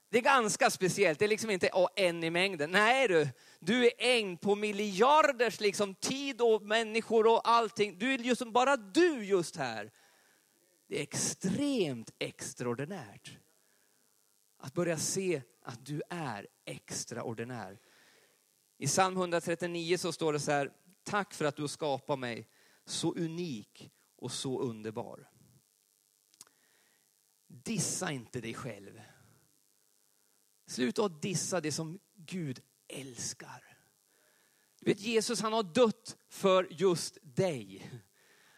Det 0.10 0.18
är 0.18 0.24
ganska 0.24 0.70
speciellt. 0.70 1.20
Det 1.20 1.25
är 1.25 1.30
liksom 1.30 1.50
inte 1.50 1.70
oh, 1.74 1.88
en 1.96 2.24
i 2.24 2.30
mängden. 2.30 2.72
Nej 2.72 3.08
du, 3.08 3.28
du 3.60 3.86
är 3.86 3.92
en 3.98 4.38
på 4.38 4.56
miljarders 4.56 5.60
liksom, 5.60 5.96
tid 5.96 6.42
och 6.42 6.62
människor 6.62 7.28
och 7.28 7.50
allting. 7.50 7.98
Du 7.98 8.14
är 8.14 8.18
just 8.18 8.48
bara 8.48 8.78
du 8.78 9.25
just 9.25 9.56
här. 9.56 9.92
Det 10.88 10.98
är 11.00 11.02
extremt 11.02 12.14
extraordinärt. 12.20 13.38
Att 14.58 14.74
börja 14.74 14.98
se 14.98 15.42
att 15.62 15.86
du 15.86 16.02
är 16.10 16.48
extraordinär. 16.66 17.80
I 18.78 18.88
psalm 18.88 19.18
139 19.18 19.98
så 19.98 20.12
står 20.12 20.34
det 20.34 20.40
så 20.40 20.52
här, 20.52 20.72
tack 21.04 21.34
för 21.34 21.46
att 21.46 21.56
du 21.56 21.68
skapar 21.68 22.18
mig 22.18 22.50
så 22.86 23.14
unik 23.14 23.92
och 24.16 24.32
så 24.32 24.60
underbar. 24.60 25.30
Dissa 27.48 28.12
inte 28.12 28.42
dig 28.42 28.54
själv. 28.54 29.02
Sluta 30.68 31.06
att 31.06 31.22
dissa 31.22 31.62
det 31.62 31.72
som 31.72 32.00
Gud 32.16 32.62
älskar. 32.88 33.78
Du 34.80 34.92
vet 34.92 35.00
Jesus 35.00 35.42
han 35.42 35.54
har 35.54 35.64
dött 35.64 36.18
för 36.30 36.68
just 36.72 37.18
dig. 37.22 37.92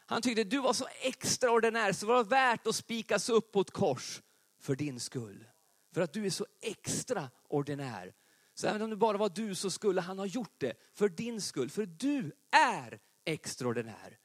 Han 0.05 0.21
tyckte 0.21 0.43
du 0.43 0.59
var 0.59 0.73
så 0.73 0.87
extraordinär 1.01 1.93
så 1.93 2.05
det 2.05 2.13
var 2.13 2.23
värt 2.23 2.67
att 2.67 2.75
spikas 2.75 3.29
upp 3.29 3.51
på 3.51 3.61
ett 3.61 3.71
kors 3.71 4.21
för 4.59 4.75
din 4.75 4.99
skull. 4.99 5.47
För 5.97 6.01
att 6.01 6.13
du 6.13 6.25
är 6.25 6.29
så 6.29 6.45
extraordinär. 6.61 8.13
Så 8.53 8.67
även 8.67 8.81
om 8.81 8.89
det 8.89 8.95
bara 8.95 9.17
var 9.17 9.29
du 9.29 9.55
så 9.55 9.69
skulle 9.69 10.01
han 10.01 10.19
ha 10.19 10.25
gjort 10.25 10.53
det 10.57 10.73
för 10.93 11.09
din 11.09 11.41
skull. 11.41 11.69
För 11.69 11.85
du 11.85 12.31
är 12.51 12.99
extraordinär. 13.25 14.17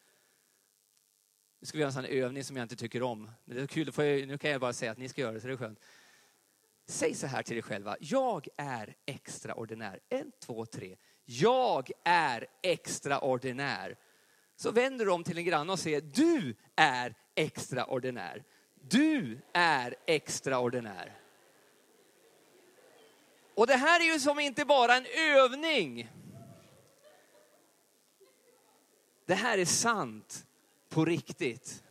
Nu 1.61 1.67
ska 1.67 1.79
vi 1.79 1.81
göra 1.81 1.89
en 1.89 1.93
sån 1.93 2.05
övning 2.05 2.45
som 2.45 2.57
jag 2.57 2.65
inte 2.65 2.77
tycker 2.77 3.03
om. 3.03 3.31
Men 3.45 3.57
det 3.57 3.63
är 3.63 3.67
kul, 3.67 4.27
nu 4.27 4.39
kan 4.39 4.51
jag 4.51 4.61
bara 4.61 4.73
säga 4.73 4.93
att 4.93 4.99
ni 4.99 5.09
ska 5.09 5.21
göra 5.21 5.33
det 5.33 5.41
så 5.41 5.47
det 5.47 5.53
är 5.53 5.57
skönt. 5.57 5.81
Säg 6.87 7.15
så 7.15 7.27
här 7.27 7.43
till 7.43 7.55
dig 7.55 7.63
själva. 7.63 7.97
Jag 8.01 8.49
är 8.57 8.97
extraordinär. 9.07 10.01
En, 10.09 10.33
två, 10.41 10.67
tre. 10.67 10.97
Jag 11.25 11.91
är 12.05 12.47
extraordinär. 12.63 13.97
Så 14.57 14.71
vänder 14.71 15.05
du 15.05 15.11
om 15.13 15.25
till 15.25 15.39
en 15.39 15.45
granne 15.45 15.73
och 15.73 15.79
säger, 15.79 16.01
du 16.01 16.55
är 16.77 17.15
extraordinär. 17.35 18.45
Du 18.81 19.41
är 19.53 19.95
extraordinär. 20.07 21.22
Och 23.55 23.67
det 23.67 23.77
här 23.77 24.01
är 24.01 24.05
ju 24.05 24.21
som 24.21 24.41
inte 24.41 24.65
bara 24.65 24.97
en 24.97 25.07
övning. 25.07 26.11
Det 29.27 29.35
här 29.35 29.59
är 29.59 29.65
sant 29.65 30.47
på 30.89 31.05
riktigt. 31.05 31.83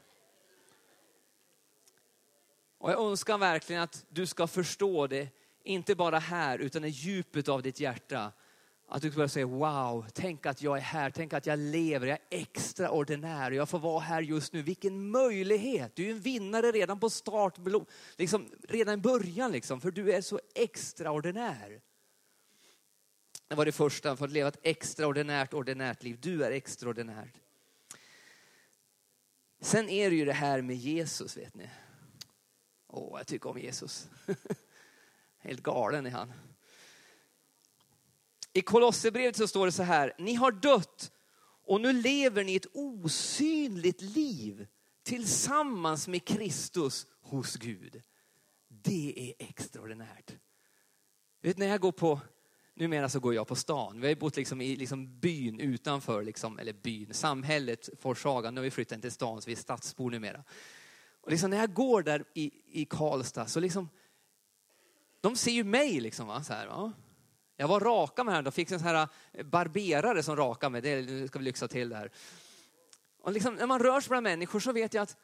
Och 2.78 2.92
jag 2.92 3.00
önskar 3.00 3.38
verkligen 3.38 3.82
att 3.82 4.06
du 4.10 4.26
ska 4.26 4.48
förstå 4.48 5.08
det, 5.08 5.28
inte 5.64 5.96
bara 5.96 6.20
här 6.20 6.60
utan 6.60 6.86
i 6.86 6.88
djupet 6.88 7.50
av 7.50 7.62
ditt 7.62 7.80
hjärta. 7.80 8.32
Att 8.94 9.02
du 9.02 9.12
skulle 9.12 9.30
säga 9.30 9.46
wow, 9.46 10.06
tänk 10.14 10.46
att 10.46 10.62
jag 10.62 10.78
är 10.78 10.82
här, 10.82 11.12
tänk 11.12 11.34
att 11.34 11.46
jag 11.46 11.60
lever, 11.60 12.08
jag 12.08 12.18
är 12.30 12.40
extraordinär 12.40 13.52
och 13.52 13.58
jag 13.58 13.70
får 13.70 13.80
vara 13.80 14.00
här 14.00 14.22
just 14.22 14.54
nu. 14.54 14.62
Vilken 14.62 15.12
möjlighet! 15.12 15.96
Du 15.96 16.06
är 16.06 16.12
en 16.12 16.20
vinnare 16.20 16.72
redan 16.72 17.00
på 17.00 17.10
start, 17.10 17.56
liksom, 18.18 18.50
redan 18.70 18.94
i 18.94 19.02
början 19.02 19.52
liksom, 19.52 19.82
för 19.82 19.92
du 19.92 20.14
är 20.14 20.22
så 20.22 20.40
extraordinär. 20.56 21.82
Det 23.48 23.56
var 23.56 23.66
det 23.66 23.72
första, 23.72 24.18
för 24.18 24.26
att 24.26 24.32
leva 24.32 24.50
ett 24.50 24.60
extraordinärt, 24.64 25.54
ordinärt 25.54 26.04
liv. 26.04 26.18
Du 26.22 26.44
är 26.44 26.52
extraordinär. 26.52 27.32
Sen 29.62 29.90
är 29.90 30.10
det 30.10 30.16
ju 30.16 30.26
det 30.26 30.34
här 30.34 30.62
med 30.62 30.76
Jesus, 30.76 31.38
vet 31.38 31.56
ni. 31.56 31.70
Åh, 32.88 33.20
jag 33.20 33.28
tycker 33.28 33.50
om 33.50 33.60
Jesus. 33.60 34.10
Helt 35.38 35.64
galen 35.64 36.06
är 36.06 36.12
han. 36.12 36.34
I 38.54 38.62
Kolosserbrevet 38.62 39.36
så 39.36 39.48
står 39.48 39.66
det 39.66 39.72
så 39.72 39.84
här, 39.84 40.14
ni 40.18 40.34
har 40.34 40.52
dött 40.52 41.12
och 41.66 41.82
nu 41.82 41.94
lever 41.94 42.44
ni 42.44 42.56
ett 42.56 42.68
osynligt 42.74 44.02
liv 44.02 44.68
tillsammans 45.04 46.08
med 46.08 46.26
Kristus 46.26 47.08
hos 47.22 47.56
Gud. 47.56 48.02
Det 48.68 49.14
är 49.18 49.46
extraordinärt. 49.48 50.36
Vet, 51.42 51.58
när 51.58 51.68
jag 51.68 51.82
går 51.82 51.92
på, 51.92 52.20
numera 52.76 53.10
så 53.10 53.20
går 53.20 53.34
jag 53.34 53.48
på 53.48 53.56
stan. 53.56 54.02
Vi 54.02 54.08
har 54.08 54.16
bott 54.16 54.36
liksom 54.36 54.62
i 54.62 54.76
liksom 54.76 55.20
byn 55.20 55.60
utanför, 55.60 56.24
liksom, 56.24 56.60
eller 56.60 56.74
byn, 56.74 57.14
samhället 57.14 57.90
Forshaga. 58.00 58.52
Nu 58.52 58.62
har 58.62 58.64
vi 58.64 58.72
flyttat 58.72 58.96
in 58.96 59.02
till 59.02 59.12
stan 59.12 59.42
så 59.42 59.46
vi 59.46 59.52
är 59.52 59.58
stadsbor 59.58 60.12
numera. 60.12 60.44
Och 61.22 61.32
liksom 61.32 61.50
när 61.50 61.58
jag 61.58 61.74
går 61.74 62.04
där 62.04 62.24
i, 62.34 62.52
i 62.82 62.86
Karlstad 62.86 63.48
så 63.48 63.60
liksom, 63.60 63.90
de 65.22 65.36
ser 65.36 65.52
ju 65.52 65.64
mig 65.64 66.00
liksom. 66.00 66.28
Va? 66.28 66.44
Så 66.44 66.54
här, 66.54 66.68
va? 66.68 66.94
Jag 67.62 67.68
var 67.68 67.80
raka 67.80 68.24
med 68.24 68.34
här, 68.34 68.42
då 68.42 68.52
fick 68.52 68.72
en 68.72 68.80
sån 68.80 68.88
här 68.88 69.08
eh, 69.32 69.46
barberare 69.46 70.24
som 70.24 70.36
raka 70.36 70.70
mig. 70.70 70.82
Det 70.82 71.28
ska 71.28 71.40
vi 71.40 71.46
lyxa 71.46 71.68
till 71.68 71.90
det 71.90 71.96
här. 71.96 72.12
Och 73.22 73.32
liksom, 73.32 73.56
när 73.56 73.68
man 73.68 73.80
rör 73.80 74.02
sig 74.02 74.10
bland 74.10 74.24
människor 74.24 74.60
så 74.60 74.72
vet 74.72 74.94
jag 74.94 75.02
att 75.02 75.18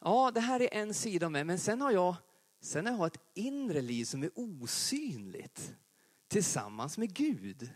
ja, 0.00 0.30
det 0.34 0.40
här 0.40 0.60
är 0.60 0.74
en 0.74 0.94
sida 0.94 1.26
av 1.26 1.32
mig, 1.32 1.44
men 1.44 1.58
sen 1.58 1.80
har 1.80 1.90
jag, 1.90 2.16
sen 2.60 2.86
har 2.86 2.92
jag 2.92 3.06
ett 3.06 3.20
inre 3.34 3.80
liv 3.80 4.04
som 4.04 4.22
är 4.22 4.30
osynligt 4.34 5.76
tillsammans 6.28 6.98
med 6.98 7.14
Gud. 7.14 7.70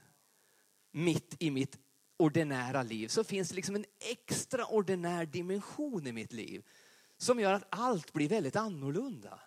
Mitt 0.92 1.37
i 1.38 1.50
mitt 1.50 1.78
ordinära 2.16 2.83
liv 2.83 3.09
så 3.09 3.25
finns 3.25 3.49
det 3.49 3.54
liksom 3.54 3.75
en 3.75 3.85
extraordinär 4.00 5.26
dimension 5.26 6.06
i 6.06 6.12
mitt 6.12 6.33
liv 6.33 6.62
som 7.18 7.40
gör 7.40 7.52
att 7.52 7.66
allt 7.71 8.12
blir 8.12 8.28
väldigt 8.28 8.56
annorlunda. 8.56 9.40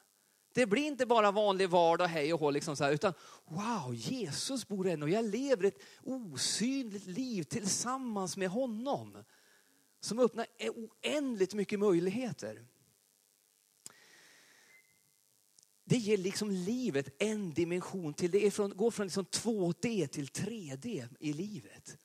Det 0.57 0.65
blir 0.65 0.83
inte 0.83 1.05
bara 1.05 1.31
vanlig 1.31 1.69
vardag, 1.69 2.07
hej 2.07 2.33
och 2.33 2.39
hå, 2.39 2.51
liksom 2.51 2.75
så 2.75 2.83
här, 2.83 2.91
utan 2.91 3.13
wow, 3.45 3.95
Jesus 3.95 4.67
bor 4.67 4.87
än 4.87 5.03
och 5.03 5.09
jag 5.09 5.25
lever 5.25 5.63
ett 5.63 5.81
osynligt 6.03 7.05
liv 7.05 7.43
tillsammans 7.43 8.37
med 8.37 8.49
honom. 8.49 9.23
Som 9.99 10.19
öppnar 10.19 10.47
e- 10.57 10.69
oändligt 10.69 11.53
mycket 11.53 11.79
möjligheter. 11.79 12.65
Det 15.83 15.97
ger 15.97 16.17
liksom 16.17 16.51
livet 16.51 17.15
en 17.19 17.53
dimension 17.53 18.13
till. 18.13 18.31
Det 18.31 18.45
är 18.45 18.51
från, 18.51 18.77
går 18.77 18.91
från 18.91 19.05
liksom 19.05 19.25
2D 19.25 20.07
till 20.07 20.27
3D 20.27 21.07
i 21.19 21.33
livet. 21.33 21.97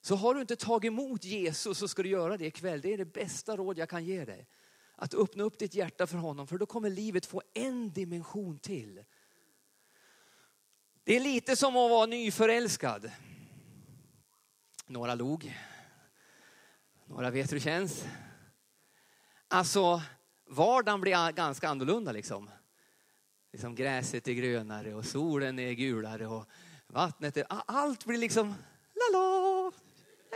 Så 0.00 0.14
har 0.14 0.34
du 0.34 0.40
inte 0.40 0.56
tagit 0.56 0.88
emot 0.88 1.24
Jesus 1.24 1.78
så 1.78 1.88
ska 1.88 2.02
du 2.02 2.08
göra 2.08 2.36
det 2.36 2.46
ikväll. 2.46 2.80
Det 2.80 2.92
är 2.92 2.98
det 2.98 3.12
bästa 3.12 3.56
råd 3.56 3.78
jag 3.78 3.88
kan 3.88 4.04
ge 4.04 4.24
dig 4.24 4.46
att 5.00 5.14
öppna 5.14 5.44
upp 5.44 5.58
ditt 5.58 5.74
hjärta 5.74 6.06
för 6.06 6.18
honom 6.18 6.46
för 6.46 6.58
då 6.58 6.66
kommer 6.66 6.90
livet 6.90 7.26
få 7.26 7.42
en 7.54 7.92
dimension 7.92 8.58
till. 8.58 9.04
Det 11.04 11.16
är 11.16 11.20
lite 11.20 11.56
som 11.56 11.76
att 11.76 11.90
vara 11.90 12.06
nyförälskad. 12.06 13.10
Några 14.86 15.14
log. 15.14 15.58
Några 17.06 17.30
vet 17.30 17.52
hur 17.52 17.56
det 17.56 17.60
känns. 17.60 18.04
Alltså, 19.48 20.02
vardagen 20.46 21.00
blir 21.00 21.32
ganska 21.32 21.68
annorlunda 21.68 22.12
liksom. 22.12 22.50
liksom 23.52 23.74
gräset 23.74 24.28
är 24.28 24.32
grönare 24.32 24.94
och 24.94 25.04
solen 25.04 25.58
är 25.58 25.72
gulare 25.72 26.26
och 26.26 26.46
vattnet 26.86 27.36
är... 27.36 27.44
Allt 27.48 28.04
blir 28.04 28.18
liksom, 28.18 28.54
lala, 28.94 29.59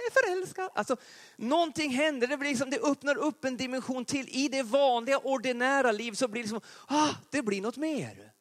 är 0.06 0.22
förälskad. 0.22 0.70
Alltså, 0.74 0.96
någonting 1.36 1.90
händer, 1.90 2.26
det, 2.26 2.36
blir 2.36 2.48
liksom, 2.48 2.70
det 2.70 2.78
öppnar 2.78 3.18
upp 3.18 3.44
en 3.44 3.56
dimension 3.56 4.04
till. 4.04 4.28
I 4.28 4.48
det 4.48 4.62
vanliga 4.62 5.18
ordinära 5.18 5.92
liv 5.92 6.12
så 6.12 6.28
blir 6.28 6.42
det 6.42 6.50
liksom, 6.50 6.60
ah, 6.88 7.14
det 7.30 7.42
blir 7.42 7.62
något 7.62 7.76
mer. 7.76 8.32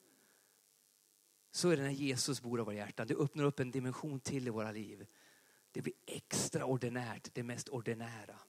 Så 1.52 1.70
är 1.70 1.78
det 1.78 1.84
när 1.84 1.90
Jesus 1.90 2.42
bor 2.42 2.60
i 2.60 2.64
våra 2.64 2.76
hjärtan. 2.76 3.08
Det 3.08 3.16
öppnar 3.16 3.44
upp 3.44 3.60
en 3.60 3.72
dimension 3.72 4.20
till 4.20 4.48
i 4.48 4.50
våra 4.50 4.72
liv. 4.72 5.06
Det 5.72 5.82
blir 5.82 5.94
extraordinärt, 6.06 7.30
det 7.34 7.44
mest 7.44 7.70
ordinära. 7.70 8.40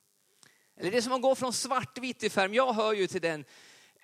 Eller 0.76 0.90
det 0.90 1.02
som 1.02 1.10
man 1.10 1.20
går 1.20 1.34
från 1.34 1.52
svartvitt 1.52 2.18
till 2.18 2.30
färg. 2.30 2.54
Jag 2.54 2.72
hör 2.72 2.92
ju 2.92 3.06
till 3.06 3.20
den, 3.20 3.44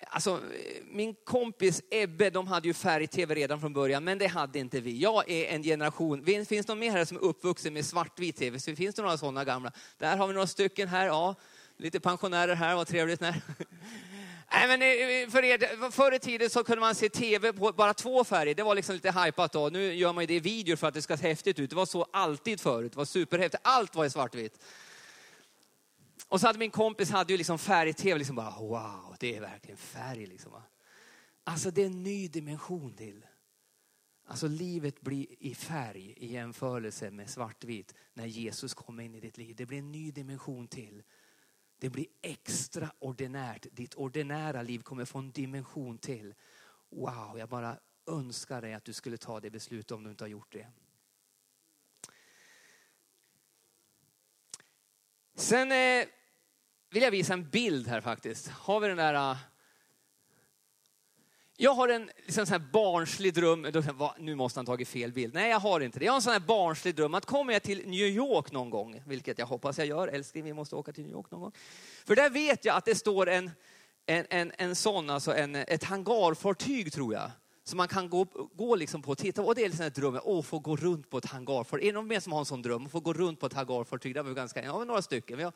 alltså 0.07 0.39
min 0.83 1.15
kompis 1.23 1.81
Ebbe, 1.91 2.29
de 2.29 2.47
hade 2.47 2.67
ju 2.67 2.73
färg-tv 2.73 3.35
redan 3.35 3.59
från 3.59 3.73
början, 3.73 4.03
men 4.03 4.17
det 4.17 4.27
hade 4.27 4.59
inte 4.59 4.79
vi. 4.79 4.99
Jag 4.99 5.29
är 5.29 5.45
en 5.45 5.63
generation, 5.63 6.25
finns 6.25 6.47
det 6.47 6.67
någon 6.67 6.79
mer 6.79 6.91
här 6.91 7.05
som 7.05 7.17
är 7.17 7.21
uppvuxen 7.21 7.73
med 7.73 7.85
svartvit 7.85 8.35
tv? 8.35 8.59
Så 8.59 8.75
finns 8.75 8.95
det 8.95 9.01
några 9.01 9.17
sådana 9.17 9.45
gamla? 9.45 9.71
Där 9.97 10.17
har 10.17 10.27
vi 10.27 10.33
några 10.33 10.47
stycken 10.47 10.87
här, 10.87 11.05
ja. 11.05 11.35
Lite 11.77 11.99
pensionärer 11.99 12.55
här, 12.55 12.75
vad 12.75 12.87
trevligt. 12.87 13.21
Nej. 13.21 13.41
Nej, 14.53 14.67
men 14.67 14.81
eh, 14.81 15.31
för 15.31 15.43
er, 15.43 15.91
förr 15.91 16.11
i 16.11 16.19
tiden 16.19 16.49
så 16.49 16.63
kunde 16.63 16.81
man 16.81 16.95
se 16.95 17.09
tv 17.09 17.53
på 17.53 17.71
bara 17.71 17.93
två 17.93 18.23
färger. 18.23 18.55
Det 18.55 18.63
var 18.63 18.75
liksom 18.75 18.95
lite 18.95 19.11
hypat 19.11 19.51
då. 19.51 19.69
Nu 19.69 19.93
gör 19.93 20.13
man 20.13 20.23
ju 20.23 20.27
det 20.27 20.33
i 20.33 20.39
videor 20.39 20.75
för 20.75 20.87
att 20.87 20.93
det 20.93 21.01
ska 21.01 21.17
se 21.17 21.27
häftigt 21.27 21.59
ut. 21.59 21.69
Det 21.69 21.75
var 21.75 21.85
så 21.85 22.05
alltid 22.13 22.59
förut. 22.59 22.91
Det 22.91 22.97
var 22.97 23.05
superhäftigt. 23.05 23.61
Allt 23.63 23.95
var 23.95 24.05
i 24.05 24.09
svartvitt. 24.09 24.59
Och 26.31 26.41
så 26.41 26.47
hade 26.47 26.59
min 26.59 26.71
kompis 26.71 27.09
hade 27.09 27.33
ju 27.33 27.37
liksom 27.37 27.59
färg-tv, 27.59 28.17
liksom 28.17 28.35
bara 28.35 28.59
wow, 28.59 29.15
det 29.19 29.35
är 29.35 29.41
verkligen 29.41 29.77
färg 29.77 30.25
liksom. 30.25 30.61
Alltså 31.43 31.71
det 31.71 31.81
är 31.81 31.85
en 31.85 32.03
ny 32.03 32.27
dimension 32.27 32.93
till. 32.93 33.25
Alltså 34.25 34.47
livet 34.47 35.01
blir 35.01 35.25
i 35.39 35.55
färg 35.55 36.13
i 36.17 36.33
jämförelse 36.33 37.11
med 37.11 37.29
svartvitt 37.29 37.95
när 38.13 38.25
Jesus 38.25 38.73
kommer 38.73 39.03
in 39.03 39.15
i 39.15 39.19
ditt 39.19 39.37
liv. 39.37 39.55
Det 39.55 39.65
blir 39.65 39.77
en 39.77 39.91
ny 39.91 40.11
dimension 40.11 40.67
till. 40.67 41.03
Det 41.77 41.89
blir 41.89 42.07
extraordinärt. 42.21 43.67
Ditt 43.71 43.93
ordinära 43.93 44.61
liv 44.61 44.79
kommer 44.79 45.05
få 45.05 45.17
en 45.17 45.31
dimension 45.31 45.97
till. 45.97 46.33
Wow, 46.89 47.39
jag 47.39 47.49
bara 47.49 47.77
önskar 48.07 48.61
dig 48.61 48.73
att 48.73 48.85
du 48.85 48.93
skulle 48.93 49.17
ta 49.17 49.39
det 49.39 49.49
beslutet 49.49 49.91
om 49.91 50.03
du 50.03 50.09
inte 50.09 50.23
har 50.23 50.29
gjort 50.29 50.53
det. 50.53 50.67
Sen 55.35 55.71
eh, 55.71 56.07
vill 56.91 57.03
jag 57.03 57.11
visa 57.11 57.33
en 57.33 57.49
bild 57.49 57.87
här 57.87 58.01
faktiskt. 58.01 58.47
Har 58.47 58.79
vi 58.79 58.87
den 58.87 58.97
där... 58.97 59.13
Äh, 59.13 59.37
jag 61.57 61.73
har 61.73 61.89
en 61.89 62.09
liksom 62.25 62.45
sån 62.45 62.61
här 62.61 62.71
barnslig 62.73 63.33
dröm. 63.33 63.67
Nu 64.19 64.35
måste 64.35 64.59
han 64.59 64.65
tagit 64.65 64.87
fel 64.87 65.11
bild. 65.11 65.33
Nej, 65.33 65.49
jag 65.49 65.59
har 65.59 65.79
inte 65.79 65.99
det. 65.99 66.05
Jag 66.05 66.11
har 66.11 66.17
en 66.17 66.21
sån 66.21 66.33
här 66.33 66.39
barnslig 66.39 66.95
dröm 66.95 67.13
att 67.13 67.25
kommer 67.25 67.53
jag 67.53 67.63
till 67.63 67.87
New 67.87 68.07
York 68.07 68.51
någon 68.51 68.69
gång, 68.69 69.03
vilket 69.05 69.39
jag 69.39 69.45
hoppas 69.45 69.77
jag 69.77 69.87
gör. 69.87 70.07
Älskling, 70.07 70.43
vi 70.43 70.53
måste 70.53 70.75
åka 70.75 70.91
till 70.91 71.03
New 71.03 71.11
York 71.11 71.31
någon 71.31 71.41
gång. 71.41 71.51
För 72.05 72.15
där 72.15 72.29
vet 72.29 72.65
jag 72.65 72.75
att 72.75 72.85
det 72.85 72.95
står 72.95 73.29
en, 73.29 73.51
en, 74.05 74.25
en, 74.29 74.51
en 74.57 74.75
sån, 74.75 75.09
alltså 75.09 75.35
en, 75.35 75.55
ett 75.55 75.83
hangarfartyg 75.83 76.93
tror 76.93 77.13
jag. 77.13 77.31
som 77.63 77.77
man 77.77 77.87
kan 77.87 78.09
gå, 78.09 78.23
gå 78.53 78.75
liksom 78.75 79.01
på 79.01 79.11
och 79.11 79.17
titta. 79.17 79.41
Och 79.41 79.55
det 79.55 79.61
är 79.61 79.69
liksom 79.69 79.85
en 79.85 79.91
dröm, 79.91 80.15
att 80.15 80.45
få 80.45 80.59
gå 80.59 80.75
runt 80.75 81.09
på 81.09 81.17
ett 81.17 81.25
hangarfartyg. 81.25 81.87
Är 81.87 81.91
det 81.91 81.99
någon 81.99 82.07
mer 82.07 82.19
som 82.19 82.33
har 82.33 82.39
en 82.39 82.45
sån 82.45 82.61
dröm? 82.61 82.85
Att 82.85 82.91
få 82.91 82.99
gå 82.99 83.13
runt 83.13 83.39
på 83.39 83.45
ett 83.45 83.53
hangarfartyg. 83.53 84.13
Det 84.13 84.21
var 84.21 84.31
ganska, 84.31 84.63
ja, 84.63 84.83
några 84.83 85.01
stycken. 85.01 85.37
Vi 85.37 85.43
har, 85.43 85.53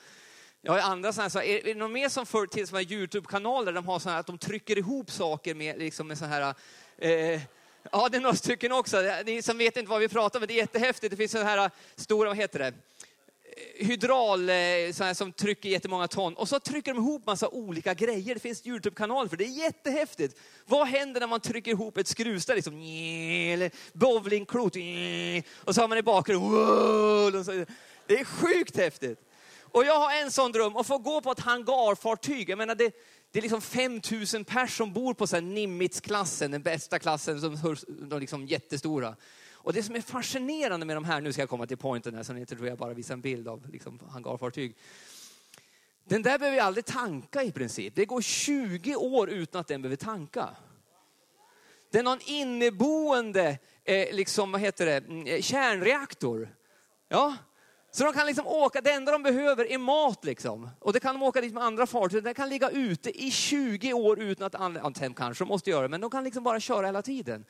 jag 0.62 0.72
har 0.72 0.80
andra 0.80 1.14
sådana 1.14 1.30
här, 1.34 1.42
är, 1.42 1.58
är 1.58 1.64
det 1.64 1.80
någon 1.80 1.92
mer 1.92 2.10
som 2.10 2.26
förr 2.26 2.48
till 2.48 2.68
som 2.68 2.78
Youtube-kanaler, 2.78 3.74
de 3.74 3.88
har 3.88 4.00
sådana 4.00 4.20
att 4.20 4.28
de 4.28 4.38
trycker 4.38 4.78
ihop 4.78 5.12
saker 5.12 5.56
med, 5.56 5.80
liksom 5.80 6.08
med 6.08 6.18
så 6.18 6.26
här, 6.26 6.54
eh, 6.98 7.42
ja 7.92 8.10
det 8.12 8.18
är 8.18 8.22
några 8.22 8.36
stycken 8.36 8.72
också. 8.72 8.98
Ni 9.26 9.42
som 9.42 9.58
vet 9.58 9.78
inte 9.78 9.90
vad 9.90 10.00
vi 10.00 10.10
pratar 10.10 10.40
om, 10.40 10.48
det 10.48 10.54
är 10.54 10.58
jättehäftigt. 10.58 11.12
Det 11.12 11.18
finns 11.18 11.32
så 11.32 11.44
här 11.44 11.72
stora, 11.96 12.30
vad 12.30 12.38
heter 12.38 12.60
det? 12.60 12.74
hydral 13.76 14.50
eh, 14.50 14.56
så 14.94 15.16
som 15.16 15.32
trycker 15.32 15.70
jättemånga 15.70 16.08
ton 16.08 16.34
och 16.34 16.50
så 16.50 16.60
trycker 16.60 16.94
de 16.94 17.00
ihop 17.00 17.26
massa 17.26 17.50
olika 17.50 17.94
grejer. 17.94 18.34
Det 18.34 18.40
finns 18.40 18.68
Youtube-kanal 18.68 19.30
för 19.30 19.38
det 19.38 19.44
är 19.44 19.64
jättehäftigt. 19.64 20.40
Vad 20.66 20.88
händer 20.88 21.20
när 21.20 21.28
man 21.28 21.40
trycker 21.40 21.72
ihop 21.72 21.98
ett 21.98 22.08
skruvställ? 22.08 22.56
Liksom, 22.56 22.74
eller 22.74 23.72
bowlingklot. 23.94 24.76
Och 25.56 25.76
så 25.76 25.82
har 25.82 25.88
man 25.88 25.98
i 25.98 26.04
bakgrunden. 26.04 27.66
Det 28.08 28.20
är 28.20 28.26
sjukt 28.26 28.78
häftigt. 28.78 29.20
Och 29.76 29.86
jag 29.86 30.00
har 30.00 30.22
en 30.24 30.32
sån 30.32 30.52
dröm, 30.52 30.78
att 30.78 30.88
få 30.88 30.98
gå 30.98 31.22
på 31.22 31.32
ett 31.32 31.40
hangarfartyg. 31.40 32.50
Jag 32.50 32.58
menar 32.58 32.76
det, 32.76 32.96
det 33.32 33.40
är 33.40 33.42
liksom 33.42 33.62
5000 33.62 34.46
personer 34.46 34.68
som 34.68 34.94
bor 34.94 35.14
på 35.14 35.26
Nimitz-klassen, 35.40 36.52
den 36.52 36.62
bästa 36.62 37.00
klassen, 37.00 37.42
som 37.42 37.76
de 37.88 38.20
liksom 38.20 38.46
jättestora. 38.46 39.16
Och 39.54 39.74
det 39.74 39.84
som 39.84 39.96
är 39.96 40.02
fascinerande 40.02 40.86
med 40.86 40.98
de 40.98 41.06
här, 41.06 41.22
nu 41.22 41.34
ska 41.34 41.42
jag 41.42 41.50
komma 41.50 41.68
till 41.68 41.78
pointen 41.78 42.16
här 42.16 42.24
så 42.24 42.34
ni 42.34 42.40
inte 42.40 42.56
tror 42.56 42.68
jag 42.68 42.78
bara 42.78 42.94
visar 42.94 43.14
en 43.14 43.22
bild 43.22 43.48
av 43.48 43.70
liksom, 43.70 44.00
hangarfartyg. 44.10 44.76
Den 46.04 46.22
där 46.22 46.40
behöver 46.40 46.58
jag 46.58 46.66
aldrig 46.66 46.86
tanka 46.86 47.44
i 47.44 47.52
princip. 47.52 47.96
Det 47.96 48.06
går 48.06 48.22
20 48.22 48.96
år 48.96 49.30
utan 49.30 49.62
att 49.62 49.68
den 49.68 49.82
behöver 49.82 49.96
tanka. 49.96 50.50
Den 51.92 52.06
har 52.06 52.14
en 52.14 52.22
inneboende 52.26 53.58
eh, 53.84 54.16
liksom, 54.16 54.52
vad 54.52 54.62
heter 54.62 54.86
det, 54.86 54.98
mm, 54.98 55.28
eh, 55.28 55.42
kärnreaktor. 55.42 56.50
Ja, 57.10 57.36
så 57.96 58.04
de 58.04 58.14
kan 58.14 58.26
liksom 58.26 58.48
åka, 58.48 58.82
det 58.82 58.92
enda 58.92 59.12
de 59.12 59.24
behöver 59.24 59.72
är 59.72 59.78
mat 59.78 60.26
liksom. 60.26 60.70
Och 60.80 60.94
det 60.94 61.00
kan 61.00 61.16
de 61.16 61.24
åka 61.24 61.42
dit 61.42 61.54
med 61.54 61.64
andra 61.64 61.88
fartyg. 61.88 62.24
Det 62.24 62.34
kan 62.34 62.50
ligga 62.50 62.70
ute 62.70 63.26
i 63.26 63.32
20 63.32 63.94
år 63.94 64.20
utan 64.20 64.48
att 64.48 64.56
använda, 64.56 64.92
ja, 65.02 65.14
kanske 65.16 65.44
de 65.44 65.48
måste 65.48 65.70
göra 65.70 65.82
det, 65.82 65.88
men 65.88 66.02
de 66.02 66.10
kan 66.10 66.24
liksom 66.24 66.44
bara 66.44 66.60
köra 66.60 66.86
hela 66.86 67.02
tiden. 67.02 67.46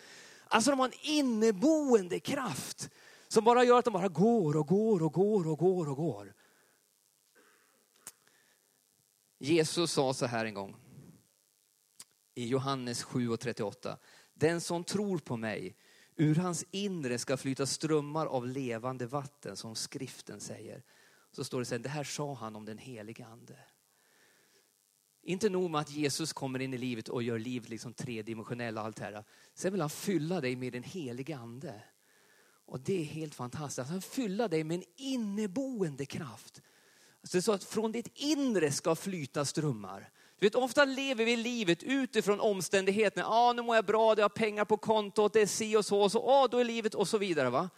Alltså 0.48 0.72
de 0.72 0.80
har 0.80 0.88
en 0.88 0.94
inneboende 1.02 2.20
kraft 2.20 2.90
som 3.28 3.44
bara 3.44 3.64
gör 3.64 3.80
att 3.80 3.86
de 3.86 3.94
bara 3.94 4.08
går 4.08 4.58
och 4.58 4.68
går 4.68 5.04
och 5.04 5.14
går 5.14 5.48
och 5.48 5.58
går 5.58 5.90
och 5.90 5.98
går. 5.98 6.34
Jesus 9.40 9.92
sa 9.92 10.14
så 10.14 10.26
här 10.26 10.46
en 10.46 10.54
gång 10.54 10.76
i 12.36 12.48
Johannes 12.48 13.04
7 13.04 13.30
och 13.30 13.40
38. 13.40 13.98
Den 14.34 14.62
som 14.62 14.84
tror 14.84 15.18
på 15.18 15.38
mig, 15.38 15.76
ur 16.16 16.36
hans 16.36 16.66
inre 16.72 17.18
ska 17.18 17.38
flyta 17.38 17.66
strömmar 17.66 18.26
av 18.26 18.48
levande 18.48 19.06
vatten 19.06 19.58
som 19.58 19.76
skriften 19.76 20.40
säger. 20.40 20.84
Så 21.32 21.44
står 21.44 21.60
det 21.60 21.66
sen, 21.66 21.82
det 21.82 21.90
här 21.90 22.04
sa 22.04 22.34
han 22.34 22.56
om 22.56 22.66
den 22.66 22.78
helige 22.78 23.26
ande. 23.26 23.58
Inte 25.24 25.50
nog 25.50 25.72
med 25.72 25.82
att 25.82 25.92
Jesus 25.92 26.34
kommer 26.34 26.60
in 26.60 26.74
i 26.74 26.78
livet 26.78 27.10
och 27.10 27.24
gör 27.24 27.40
livet 27.40 27.70
liksom 27.70 27.94
tredimensionellt 27.94 28.78
och 28.78 28.84
allt 28.84 28.96
det 28.96 29.04
här. 29.04 29.24
Sen 29.54 29.72
vill 29.72 29.82
han 29.82 29.90
fylla 29.90 30.42
dig 30.42 30.56
med 30.56 30.74
den 30.74 30.84
helige 30.84 31.38
ande. 31.38 31.84
Och 32.66 32.80
det 32.80 33.02
är 33.02 33.06
helt 33.06 33.36
fantastiskt. 33.36 33.90
Han 33.90 34.02
fyller 34.02 34.48
dig 34.48 34.64
med 34.64 34.76
en 34.76 34.84
inneboende 34.96 36.06
kraft. 36.06 36.62
Alltså 37.22 37.42
så 37.42 37.52
att 37.52 37.64
från 37.64 37.92
ditt 37.92 38.12
inre 38.14 38.72
ska 38.72 38.96
flyta 38.96 39.46
strömmar. 39.46 40.10
Du 40.40 40.46
vet, 40.46 40.56
ofta 40.56 40.86
lever 40.86 41.26
vi 41.26 41.36
livet 41.36 41.84
utifrån 41.84 42.40
omständigheterna. 42.40 43.28
Ah, 43.28 43.54
nu 43.54 43.62
mår 43.62 43.76
jag 43.76 43.86
bra, 43.86 44.14
jag 44.18 44.24
har 44.24 44.30
pengar 44.30 44.66
på 44.66 44.78
kontot, 44.78 45.34
det 45.34 45.42
är 45.42 45.46
si 45.46 45.76
och 45.76 45.86
så, 45.86 46.02
och 46.02 46.12
så 46.12 46.30
ah, 46.30 46.48
då 46.48 46.58
är 46.58 46.64
livet 46.64 46.96
och 46.96 47.08
så 47.08 47.18
vidare. 47.18 47.50
Va? 47.50 47.70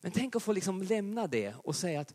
Men 0.00 0.12
tänk 0.12 0.36
att 0.36 0.42
få 0.42 0.52
liksom 0.52 0.82
lämna 0.82 1.26
det 1.26 1.54
och 1.64 1.76
säga 1.76 2.00
att 2.00 2.14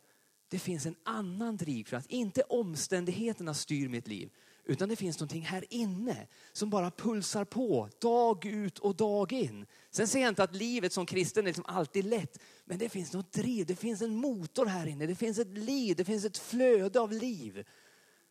det 0.49 0.59
finns 0.59 0.85
en 0.85 0.95
annan 1.03 1.57
drivkraft. 1.57 2.09
Inte 2.09 2.41
omständigheterna 2.41 3.53
styr 3.53 3.89
mitt 3.89 4.07
liv, 4.07 4.29
utan 4.65 4.89
det 4.89 4.95
finns 4.95 5.19
någonting 5.19 5.41
här 5.41 5.65
inne 5.69 6.27
som 6.53 6.69
bara 6.69 6.91
pulsar 6.91 7.45
på 7.45 7.89
dag 7.99 8.45
ut 8.45 8.79
och 8.79 8.95
dag 8.95 9.33
in. 9.33 9.65
Sen 9.91 10.07
säger 10.07 10.25
jag 10.25 10.31
inte 10.31 10.43
att 10.43 10.55
livet 10.55 10.93
som 10.93 11.05
kristen 11.05 11.43
är 11.43 11.47
liksom 11.47 11.65
alltid 11.67 12.05
lätt, 12.05 12.39
men 12.65 12.77
det 12.77 12.89
finns 12.89 13.13
något 13.13 13.31
driv, 13.31 13.65
det 13.65 13.75
finns 13.75 14.01
en 14.01 14.15
motor 14.15 14.65
här 14.65 14.87
inne, 14.87 15.05
det 15.05 15.15
finns 15.15 15.39
ett 15.39 15.57
liv, 15.57 15.95
det 15.95 16.05
finns 16.05 16.25
ett 16.25 16.37
flöde 16.37 16.99
av 16.99 17.11
liv 17.11 17.65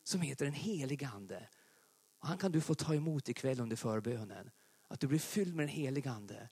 som 0.02 0.20
heter 0.20 0.44
den 0.44 0.54
helige 0.54 1.08
ande. 1.08 1.48
Och 2.18 2.28
han 2.28 2.38
kan 2.38 2.52
du 2.52 2.60
få 2.60 2.74
ta 2.74 2.94
emot 2.94 3.28
ikväll 3.28 3.60
under 3.60 3.76
förbönen. 3.76 4.50
Att 4.88 5.00
du 5.00 5.06
blir 5.06 5.18
fylld 5.18 5.54
med 5.54 5.62
den 5.62 5.74
helige 5.74 6.10
ande. 6.10 6.48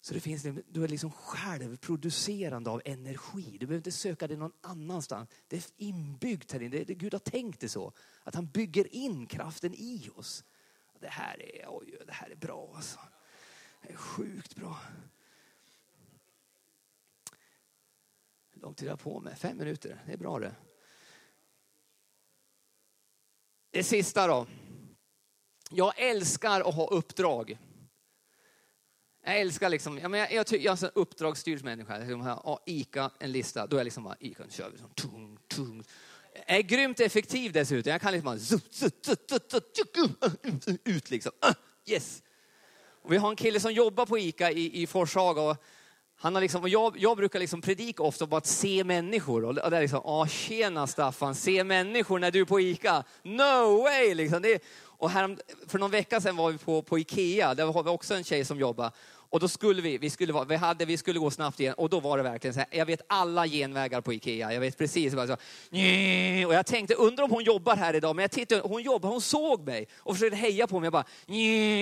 Så 0.00 0.14
det 0.14 0.20
finns, 0.20 0.44
liksom, 0.44 0.62
du 0.68 0.84
är 0.84 0.88
liksom 0.88 1.10
självproducerande 1.12 2.70
av 2.70 2.82
energi. 2.84 3.56
Du 3.60 3.66
behöver 3.66 3.76
inte 3.76 3.92
söka 3.92 4.28
det 4.28 4.36
någon 4.36 4.52
annanstans. 4.60 5.30
Det 5.48 5.56
är 5.56 5.64
inbyggt 5.76 6.52
här 6.52 6.62
inne. 6.62 6.84
Gud 6.84 7.14
har 7.14 7.18
tänkt 7.18 7.60
det 7.60 7.68
så. 7.68 7.92
Att 8.22 8.34
han 8.34 8.46
bygger 8.46 8.94
in 8.94 9.26
kraften 9.26 9.74
i 9.74 10.10
oss. 10.14 10.44
Det 11.00 11.08
här 11.08 11.42
är, 11.42 11.64
oj, 11.68 11.98
det 12.06 12.12
här 12.12 12.30
är 12.30 12.36
bra 12.36 12.72
alltså. 12.76 13.00
Det 13.82 13.92
är 13.92 13.96
sjukt 13.96 14.56
bra. 14.56 14.78
Hur 18.50 18.60
lång 18.60 18.74
tid 18.74 18.88
har 18.88 18.92
jag 18.92 19.00
på 19.00 19.20
mig? 19.20 19.36
Fem 19.36 19.58
minuter. 19.58 20.02
Det 20.06 20.12
är 20.12 20.16
bra 20.16 20.38
det. 20.38 20.54
Det 23.74 23.84
sista 23.84 24.26
då. 24.26 24.46
Jag 25.70 25.92
älskar 25.96 26.60
att 26.60 26.74
ha 26.74 26.86
uppdrag. 26.86 27.58
Jag 29.24 29.40
älskar 29.40 29.68
liksom, 29.68 29.98
jag, 29.98 30.16
jag, 30.16 30.32
jag, 30.32 30.46
jag 30.60 30.82
är 30.82 30.84
en 30.84 30.90
uppdragsstyrd 30.94 31.64
människa. 31.64 32.04
Jag 32.04 32.18
har 32.18 32.60
ICA, 32.66 33.10
en 33.18 33.32
lista, 33.32 33.66
då 33.66 33.76
är 33.76 33.80
jag 33.80 33.84
liksom 33.84 34.04
bara, 34.04 34.16
ICA, 34.20 34.44
nu 34.44 34.50
kör 34.50 34.70
vi. 34.70 34.78
Tung, 35.02 35.38
tung. 35.48 35.84
Jag 36.46 36.56
är 36.56 36.62
grymt 36.62 37.00
effektiv 37.00 37.52
dessutom. 37.52 37.92
Jag 37.92 38.00
kan 38.00 38.12
liksom 38.12 38.24
bara, 38.24 38.38
ut 40.84 41.10
liksom. 41.10 41.32
Yes. 41.86 42.22
Och 43.02 43.12
vi 43.12 43.16
har 43.16 43.30
en 43.30 43.36
kille 43.36 43.60
som 43.60 43.72
jobbar 43.72 44.06
på 44.06 44.18
ICA 44.18 44.50
i, 44.50 44.82
i 44.82 44.86
Forshaga 44.86 45.42
och 45.42 45.64
han 46.16 46.34
har 46.34 46.42
liksom, 46.42 46.62
och 46.62 46.68
jag, 46.68 46.94
jag 46.98 47.16
brukar 47.16 47.38
liksom 47.38 47.60
predika 47.60 48.02
ofta 48.02 48.24
om 48.24 48.32
att 48.32 48.46
se 48.46 48.84
människor. 48.84 49.44
Och 49.44 49.54
det 49.54 49.76
är 49.76 49.80
liksom, 49.80 50.00
ah, 50.04 50.26
tjena 50.26 50.86
Staffan, 50.86 51.34
se 51.34 51.64
människor 51.64 52.18
när 52.18 52.30
du 52.30 52.40
är 52.40 52.44
på 52.44 52.60
ICA. 52.60 53.04
No 53.22 53.82
way! 53.82 54.14
Liksom. 54.14 54.42
Det, 54.42 54.62
och 55.04 55.10
här, 55.10 55.36
för 55.66 55.78
någon 55.78 55.90
vecka 55.90 56.20
sedan 56.20 56.36
var 56.36 56.52
vi 56.52 56.58
på, 56.58 56.82
på 56.82 56.98
Ikea, 56.98 57.54
där 57.54 57.66
har 57.66 57.82
vi 57.82 57.90
också 57.90 58.14
en 58.14 58.24
tjej 58.24 58.44
som 58.44 58.58
jobbar. 58.58 58.90
Och 59.34 59.40
då 59.40 59.48
skulle 59.48 59.82
vi, 59.82 59.98
vi 59.98 60.10
skulle, 60.10 60.32
vara, 60.32 60.44
vi, 60.44 60.56
hade, 60.56 60.84
vi 60.84 60.96
skulle 60.96 61.18
gå 61.18 61.30
snabbt 61.30 61.60
igen 61.60 61.74
och 61.74 61.90
då 61.90 62.00
var 62.00 62.16
det 62.16 62.22
verkligen 62.22 62.54
så 62.54 62.60
här, 62.60 62.68
jag 62.70 62.86
vet 62.86 63.00
alla 63.06 63.46
genvägar 63.46 64.00
på 64.00 64.12
Ikea, 64.12 64.52
jag 64.52 64.60
vet 64.60 64.78
precis. 64.78 65.14
Bara 65.14 65.26
så, 65.26 65.32
och 66.46 66.54
jag 66.54 66.66
tänkte, 66.66 66.94
undrar 66.94 67.24
om 67.24 67.30
hon 67.30 67.44
jobbar 67.44 67.76
här 67.76 67.94
idag, 67.94 68.16
men 68.16 68.22
jag 68.22 68.30
tittade, 68.30 68.60
hon 68.60 68.82
jobbar, 68.82 69.08
hon 69.08 69.20
såg 69.20 69.66
mig 69.66 69.88
och 69.98 70.14
försökte 70.14 70.36
heja 70.36 70.66
på 70.66 70.80
mig. 70.80 70.86
Jag, 70.86 70.92
bara, 70.92 71.04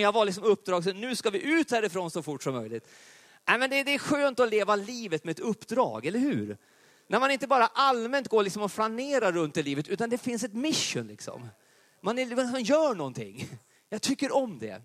jag 0.01 0.12
var 0.12 0.25
liksom 0.25 0.45
uppdrag, 0.45 0.85
så 0.85 0.92
nu 0.92 1.16
ska 1.16 1.31
vi 1.31 1.42
ut 1.42 1.71
härifrån 1.71 2.11
så 2.11 2.23
fort 2.23 2.42
som 2.42 2.55
möjligt. 2.55 2.88
Nej, 3.49 3.59
men 3.59 3.71
det, 3.71 3.83
det 3.83 3.95
är 3.95 3.99
skönt 3.99 4.41
att 4.41 4.51
leva 4.51 4.77
livet 4.77 5.25
med 5.25 5.33
ett 5.33 5.41
uppdrag, 5.41 6.07
eller 6.07 6.19
hur? 6.19 6.57
När 7.07 7.21
man 7.21 7.31
inte 7.31 7.47
bara 7.47 7.67
allmänt 7.67 8.29
går 8.29 8.43
liksom 8.43 8.63
och 8.63 8.73
flanerar 8.73 9.33
runt 9.33 9.57
i 9.57 9.63
livet, 9.63 9.89
utan 9.89 10.11
det 10.11 10.19
finns 10.19 10.45
ett 10.45 10.55
mission. 10.55 11.07
Liksom. 11.07 11.49
Man, 12.01 12.19
är, 12.19 12.53
man 12.53 12.63
gör 12.63 12.95
någonting. 12.95 13.49
Jag 13.89 14.03
tycker 14.03 14.37
om 14.37 14.59
det. 14.59 14.83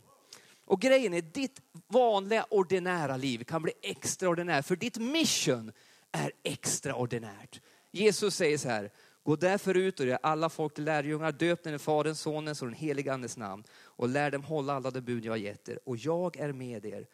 Och 0.66 0.82
grejen 0.82 1.14
är, 1.14 1.22
ditt 1.22 1.62
vanliga 1.88 2.46
ordinära 2.50 3.18
liv 3.18 3.44
kan 3.44 3.62
bli 3.62 3.74
extraordinärt, 3.82 4.66
för 4.66 4.76
ditt 4.76 4.98
mission 4.98 5.72
är 6.12 6.32
extraordinärt. 6.44 7.62
Jesus 7.92 8.36
säger 8.36 8.58
så 8.58 8.70
här, 8.70 8.92
gå 9.24 9.36
därför 9.36 9.78
ut 9.78 10.00
och 10.00 10.06
gör 10.06 10.20
alla 10.24 10.50
folk 10.50 10.74
till 10.74 10.84
lärjungar, 10.84 11.32
döp 11.32 11.64
den 11.64 11.74
i 11.74 11.80
Faderns, 11.80 12.22
Sonens 12.22 12.62
och 12.62 12.68
den 12.68 12.78
helige 12.78 13.14
Andes 13.14 13.38
namn 13.38 13.64
och 13.72 14.10
lär 14.10 14.32
dem 14.32 14.44
hålla 14.44 14.74
alla 14.74 14.92
de 14.92 15.02
bud 15.02 15.26
jag 15.26 15.32
har 15.32 15.38
gett 15.38 15.70
er. 15.70 15.80
Och 15.84 15.98
jag 15.98 16.38
är 16.38 16.54
med 16.54 16.86
er 16.86 17.08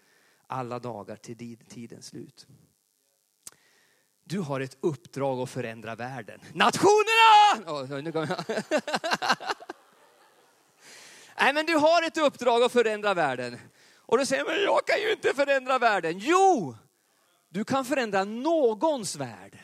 alla 0.54 0.80
dagar 0.80 1.16
till 1.16 1.58
tidens 1.58 2.06
slut. 2.06 2.48
Du 4.24 4.40
har 4.40 4.60
ett 4.60 4.78
uppdrag 4.80 5.40
att 5.40 5.50
förändra 5.50 5.96
världen. 5.96 6.40
Nationerna! 6.54 7.72
Oh, 7.72 8.02
nu 8.02 8.12
kommer 8.12 8.28
jag. 8.30 8.46
Nej, 11.40 11.54
men 11.54 11.66
du 11.66 11.76
har 11.76 12.08
ett 12.08 12.18
uppdrag 12.18 12.64
att 12.64 12.72
förändra 12.72 13.14
världen. 13.14 13.60
Och 13.96 14.18
du 14.18 14.26
säger, 14.26 14.46
men 14.46 14.64
jag 14.64 14.88
kan 14.88 15.02
ju 15.02 15.12
inte 15.12 15.34
förändra 15.34 15.80
världen. 15.80 16.20
Jo, 16.20 16.76
du 17.50 17.64
kan 17.64 17.86
förändra 17.86 18.24
någons 18.24 19.16
värld. 19.16 19.60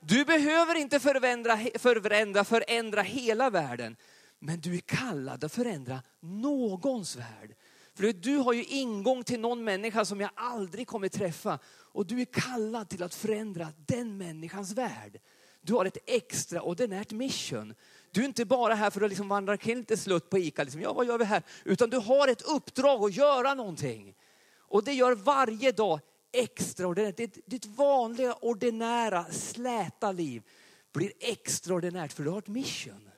Du 0.00 0.24
behöver 0.24 0.74
inte 0.74 1.00
förändra, 1.00 1.58
förändra, 1.78 2.44
förändra 2.44 3.02
hela 3.02 3.50
världen. 3.50 3.96
Men 4.38 4.60
du 4.60 4.74
är 4.74 4.80
kallad 4.80 5.44
att 5.44 5.52
förändra 5.52 6.02
någons 6.20 7.16
värld. 7.16 7.54
För 7.94 8.12
du 8.12 8.36
har 8.36 8.52
ju 8.52 8.64
ingång 8.64 9.24
till 9.24 9.40
någon 9.40 9.64
människa 9.64 10.04
som 10.04 10.20
jag 10.20 10.30
aldrig 10.34 10.86
kommer 10.86 11.08
träffa. 11.08 11.58
Och 11.68 12.06
du 12.06 12.20
är 12.20 12.24
kallad 12.24 12.88
till 12.88 13.02
att 13.02 13.14
förändra 13.14 13.68
den 13.86 14.18
människans 14.18 14.72
värld. 14.72 15.20
Du 15.60 15.74
har 15.74 15.84
ett 15.84 15.98
extraordinärt 16.06 17.12
mission. 17.12 17.74
Du 18.10 18.20
är 18.20 18.24
inte 18.24 18.44
bara 18.44 18.74
här 18.74 18.90
för 18.90 19.00
att 19.00 19.08
liksom 19.08 19.28
vandra 19.28 19.56
kring 19.56 19.76
lite 19.76 19.96
slutt 19.96 20.30
på 20.30 20.38
ICA, 20.38 20.62
liksom, 20.62 20.80
ja 20.80 20.92
vad 20.92 21.06
gör 21.06 21.18
vi 21.18 21.24
här? 21.24 21.42
Utan 21.64 21.90
du 21.90 21.96
har 21.96 22.28
ett 22.28 22.42
uppdrag 22.42 23.04
att 23.04 23.16
göra 23.16 23.54
någonting. 23.54 24.14
Och 24.58 24.84
det 24.84 24.92
gör 24.92 25.14
varje 25.14 25.72
dag 25.72 26.00
extraordinärt. 26.32 27.16
Ditt, 27.16 27.38
ditt 27.46 27.66
vanliga, 27.66 28.34
ordinära, 28.34 29.24
släta 29.24 30.12
liv 30.12 30.42
blir 30.92 31.12
extraordinärt 31.18 32.12
för 32.12 32.22
du 32.22 32.30
har 32.30 32.38
ett 32.38 32.48
mission. 32.48 33.11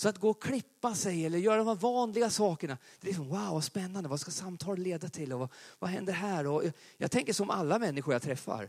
Så 0.00 0.08
att 0.08 0.18
gå 0.18 0.30
och 0.30 0.42
klippa 0.42 0.94
sig 0.94 1.26
eller 1.26 1.38
göra 1.38 1.56
de 1.56 1.66
här 1.66 1.74
vanliga 1.74 2.30
sakerna, 2.30 2.78
det 3.00 3.06
är 3.06 3.06
liksom, 3.06 3.28
wow 3.28 3.50
vad 3.50 3.64
spännande, 3.64 4.08
vad 4.08 4.20
ska 4.20 4.30
samtal 4.30 4.78
leda 4.78 5.08
till 5.08 5.32
och 5.32 5.38
vad, 5.38 5.48
vad 5.78 5.90
händer 5.90 6.12
här? 6.12 6.46
Och 6.46 6.64
jag, 6.64 6.72
jag 6.96 7.10
tänker 7.10 7.32
som 7.32 7.50
alla 7.50 7.78
människor 7.78 8.14
jag 8.14 8.22
träffar. 8.22 8.68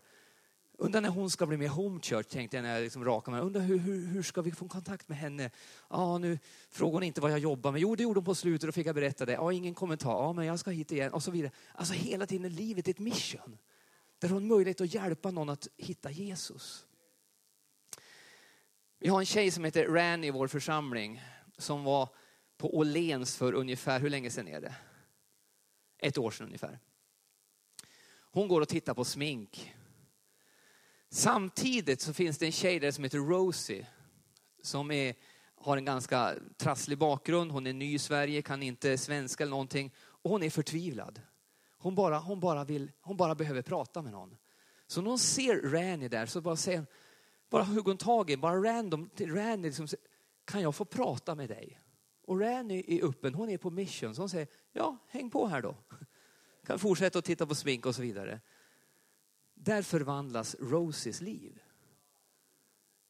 Undrar 0.77 1.01
när 1.01 1.09
hon 1.09 1.29
ska 1.29 1.45
bli 1.45 1.57
med 1.57 1.69
home 1.69 1.99
church, 2.01 2.27
tänkte 2.27 2.57
jag 2.57 2.63
när 2.63 2.73
jag 2.73 2.83
liksom 2.83 3.05
rakade 3.05 3.37
mig. 3.37 3.45
Undrar 3.45 3.61
hur, 3.61 3.77
hur, 3.77 4.05
hur 4.05 4.23
ska 4.23 4.41
vi 4.41 4.51
få 4.51 4.67
kontakt 4.67 5.09
med 5.09 5.17
henne? 5.17 5.51
Ja, 5.89 6.17
nu 6.17 6.39
frågar 6.69 6.93
hon 6.93 7.03
inte 7.03 7.21
vad 7.21 7.31
jag 7.31 7.39
jobbar 7.39 7.71
med. 7.71 7.81
Jo, 7.81 7.95
det 7.95 8.03
gjorde 8.03 8.19
hon 8.19 8.25
på 8.25 8.35
slutet 8.35 8.67
och 8.67 8.75
fick 8.75 8.87
jag 8.87 8.95
berätta 8.95 9.25
det. 9.25 9.33
Ja, 9.33 9.53
ingen 9.53 9.73
kommentar. 9.73 10.11
Ja, 10.11 10.33
men 10.33 10.45
jag 10.45 10.59
ska 10.59 10.71
hit 10.71 10.91
igen 10.91 11.13
och 11.13 11.23
så 11.23 11.31
vidare. 11.31 11.51
Alltså 11.75 11.93
hela 11.93 12.25
tiden 12.25 12.45
är 12.45 12.49
livet 12.49 12.87
ett 12.87 12.99
mission. 12.99 13.57
Där 14.19 14.29
hon 14.29 14.41
har 14.49 14.55
möjlighet 14.55 14.81
att 14.81 14.93
hjälpa 14.93 15.31
någon 15.31 15.49
att 15.49 15.67
hitta 15.77 16.11
Jesus. 16.11 16.85
Vi 19.03 19.09
har 19.09 19.19
en 19.19 19.25
tjej 19.25 19.51
som 19.51 19.63
heter 19.63 19.87
Ran 19.87 20.23
i 20.23 20.31
vår 20.31 20.47
församling 20.47 21.21
som 21.57 21.83
var 21.83 22.09
på 22.57 22.77
Åhléns 22.77 23.37
för 23.37 23.53
ungefär, 23.53 23.99
hur 23.99 24.09
länge 24.09 24.29
sedan 24.29 24.47
är 24.47 24.61
det? 24.61 24.75
Ett 25.99 26.17
år 26.17 26.31
sedan 26.31 26.45
ungefär. 26.45 26.79
Hon 28.31 28.47
går 28.47 28.61
och 28.61 28.67
tittar 28.67 28.93
på 28.93 29.05
smink 29.05 29.73
Samtidigt 31.09 32.01
så 32.01 32.13
finns 32.13 32.37
det 32.37 32.45
en 32.45 32.51
tjej 32.51 32.79
där 32.79 32.91
som 32.91 33.03
heter 33.03 33.17
Rosie 33.17 33.87
som 34.61 34.91
är, 34.91 35.15
har 35.55 35.77
en 35.77 35.85
ganska 35.85 36.35
trasslig 36.57 36.97
bakgrund. 36.97 37.51
Hon 37.51 37.67
är 37.67 37.73
ny 37.73 37.93
i 37.93 37.99
Sverige, 37.99 38.41
kan 38.41 38.63
inte 38.63 38.97
svenska 38.97 39.43
eller 39.43 39.51
någonting 39.51 39.93
och 39.97 40.31
hon 40.31 40.43
är 40.43 40.49
förtvivlad. 40.49 41.21
Hon 41.77 41.95
bara, 41.95 42.19
hon 42.19 42.39
bara, 42.39 42.63
vill, 42.63 42.91
hon 43.01 43.17
bara 43.17 43.35
behöver 43.35 43.61
prata 43.61 44.01
med 44.01 44.11
någon. 44.11 44.37
Så 44.87 45.01
när 45.01 45.09
hon 45.09 45.19
ser 45.19 45.61
Ranny 45.61 46.07
där 46.07 46.25
så 46.25 46.41
bara 46.41 46.55
säger 46.55 46.85
bara 47.51 47.63
hugger 47.63 47.83
hon 47.83 47.97
tag 47.97 48.29
i, 48.29 48.37
bara 48.37 48.63
random 48.63 49.09
till 49.15 49.35
Ranny, 49.35 49.67
liksom, 49.67 49.87
kan 50.45 50.61
jag 50.61 50.75
få 50.75 50.85
prata 50.85 51.35
med 51.35 51.49
dig? 51.49 51.79
Och 52.25 52.39
Ranny 52.39 52.83
är 52.87 53.05
öppen, 53.05 53.33
hon 53.33 53.49
är 53.49 53.57
på 53.57 53.69
mission, 53.69 54.15
så 54.15 54.21
hon 54.21 54.29
säger, 54.29 54.47
ja 54.71 54.97
häng 55.07 55.29
på 55.29 55.47
här 55.47 55.61
då. 55.61 55.75
Kan 56.65 56.79
fortsätta 56.79 57.19
att 57.19 57.25
titta 57.25 57.45
på 57.45 57.55
smink 57.55 57.85
och 57.85 57.95
så 57.95 58.01
vidare. 58.01 58.39
Där 59.53 59.81
förvandlas 59.81 60.55
Rosies 60.59 61.21
liv. 61.21 61.61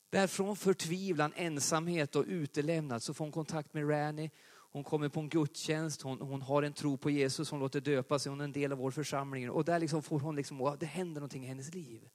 Där 0.09 0.27
från 0.27 0.55
förtvivlan, 0.55 1.33
ensamhet 1.35 2.15
och 2.15 2.25
utelämnad 2.27 3.03
så 3.03 3.13
får 3.13 3.25
hon 3.25 3.31
kontakt 3.31 3.73
med 3.73 3.89
Ranny. 3.89 4.29
Hon 4.71 4.83
kommer 4.83 5.09
på 5.09 5.19
en 5.19 5.29
gudstjänst, 5.29 6.01
hon, 6.01 6.21
hon 6.21 6.41
har 6.41 6.63
en 6.63 6.73
tro 6.73 6.97
på 6.97 7.09
Jesus, 7.09 7.51
hon 7.51 7.59
låter 7.59 7.81
döpa 7.81 8.19
sig, 8.19 8.29
hon 8.29 8.39
är 8.39 8.45
en 8.45 8.51
del 8.51 8.71
av 8.71 8.77
vår 8.77 8.91
församling. 8.91 9.49
Och 9.49 9.65
där 9.65 9.79
liksom 9.79 10.03
får 10.03 10.19
hon 10.19 10.35
liksom, 10.35 10.77
det 10.79 10.85
händer 10.85 11.21
någonting 11.21 11.43
i 11.43 11.47
hennes 11.47 11.73
liv. 11.73 12.09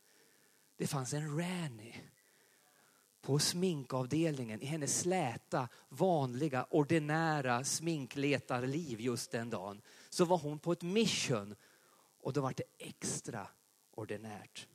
Det 0.77 0.87
fanns 0.87 1.15
en 1.15 1.39
Ranny 1.39 1.95
på 3.27 3.39
sminkavdelningen 3.39 4.63
i 4.63 4.67
hennes 4.67 5.01
släta, 5.01 5.69
vanliga, 5.89 6.67
ordinära 6.71 7.65
sminkletarliv 7.65 9.01
just 9.01 9.31
den 9.31 9.51
dagen. 9.51 9.81
Så 10.11 10.25
var 10.25 10.39
hon 10.39 10.59
på 10.59 10.73
ett 10.73 10.83
mission 10.83 11.55
och 12.21 12.33
då 12.33 12.41
var 12.41 12.55
det 12.57 12.65
extra 12.79 13.49
ordinärt. 13.91 14.67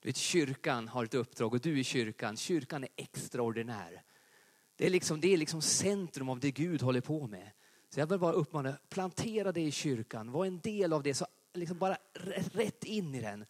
Du 0.00 0.08
vet, 0.08 0.16
kyrkan 0.16 0.88
har 0.88 1.04
ett 1.04 1.14
uppdrag 1.14 1.54
och 1.54 1.60
du 1.60 1.78
är 1.78 1.82
kyrkan. 1.82 2.36
Kyrkan 2.36 2.84
är 2.84 2.90
extraordinär. 2.96 4.02
Det 4.76 4.86
är, 4.86 4.90
liksom, 4.90 5.20
det 5.20 5.32
är 5.32 5.36
liksom 5.36 5.62
centrum 5.62 6.28
av 6.28 6.40
det 6.40 6.50
Gud 6.50 6.82
håller 6.82 7.00
på 7.00 7.26
med. 7.26 7.50
Så 7.88 8.00
jag 8.00 8.06
vill 8.06 8.18
bara 8.18 8.32
uppmana, 8.32 8.78
plantera 8.88 9.52
det 9.52 9.60
i 9.62 9.70
kyrkan. 9.70 10.32
Var 10.32 10.46
en 10.46 10.60
del 10.60 10.92
av 10.92 11.02
det, 11.02 11.14
så 11.14 11.26
liksom 11.54 11.78
bara 11.78 11.98
rätt 12.52 12.84
in 12.84 13.14
i 13.14 13.20
den. 13.20 13.46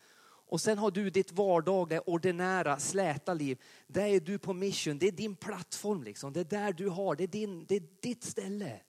Och 0.49 0.61
sen 0.61 0.79
har 0.79 0.91
du 0.91 1.11
ditt 1.11 1.33
vardagliga, 1.33 2.01
ordinära, 2.01 2.79
släta 2.79 3.35
liv. 3.35 3.63
Där 3.87 4.07
är 4.07 4.21
du 4.21 4.39
på 4.39 4.53
mission. 4.53 4.99
Det 4.99 5.07
är 5.07 5.13
din 5.13 5.37
plattform. 5.37 6.03
Liksom. 6.03 6.33
Det 6.33 6.41
är 6.41 6.45
där 6.45 6.73
du 6.73 6.89
har, 6.89 7.17
det 7.17 7.25
är, 7.25 7.29
din, 7.29 7.67
det 7.67 7.77
är 7.77 7.83
ditt 8.01 8.25
ställe. 8.25 8.81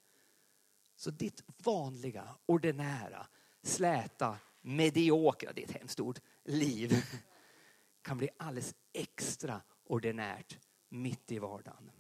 Så 0.96 1.12
ditt 1.12 1.43
vanliga, 1.63 2.28
ordinära, 2.46 3.28
släta, 3.63 4.38
mediokra, 4.62 5.54
det 5.54 5.63
är 5.63 5.65
ett 5.65 5.78
hemskt 5.78 6.00
ord, 6.00 6.20
liv 6.43 6.93
kan 8.02 8.17
bli 8.17 8.30
alldeles 8.38 8.76
extra 8.93 9.62
ordinärt 9.84 10.58
mitt 10.89 11.32
i 11.32 11.39
vardagen. 11.39 11.91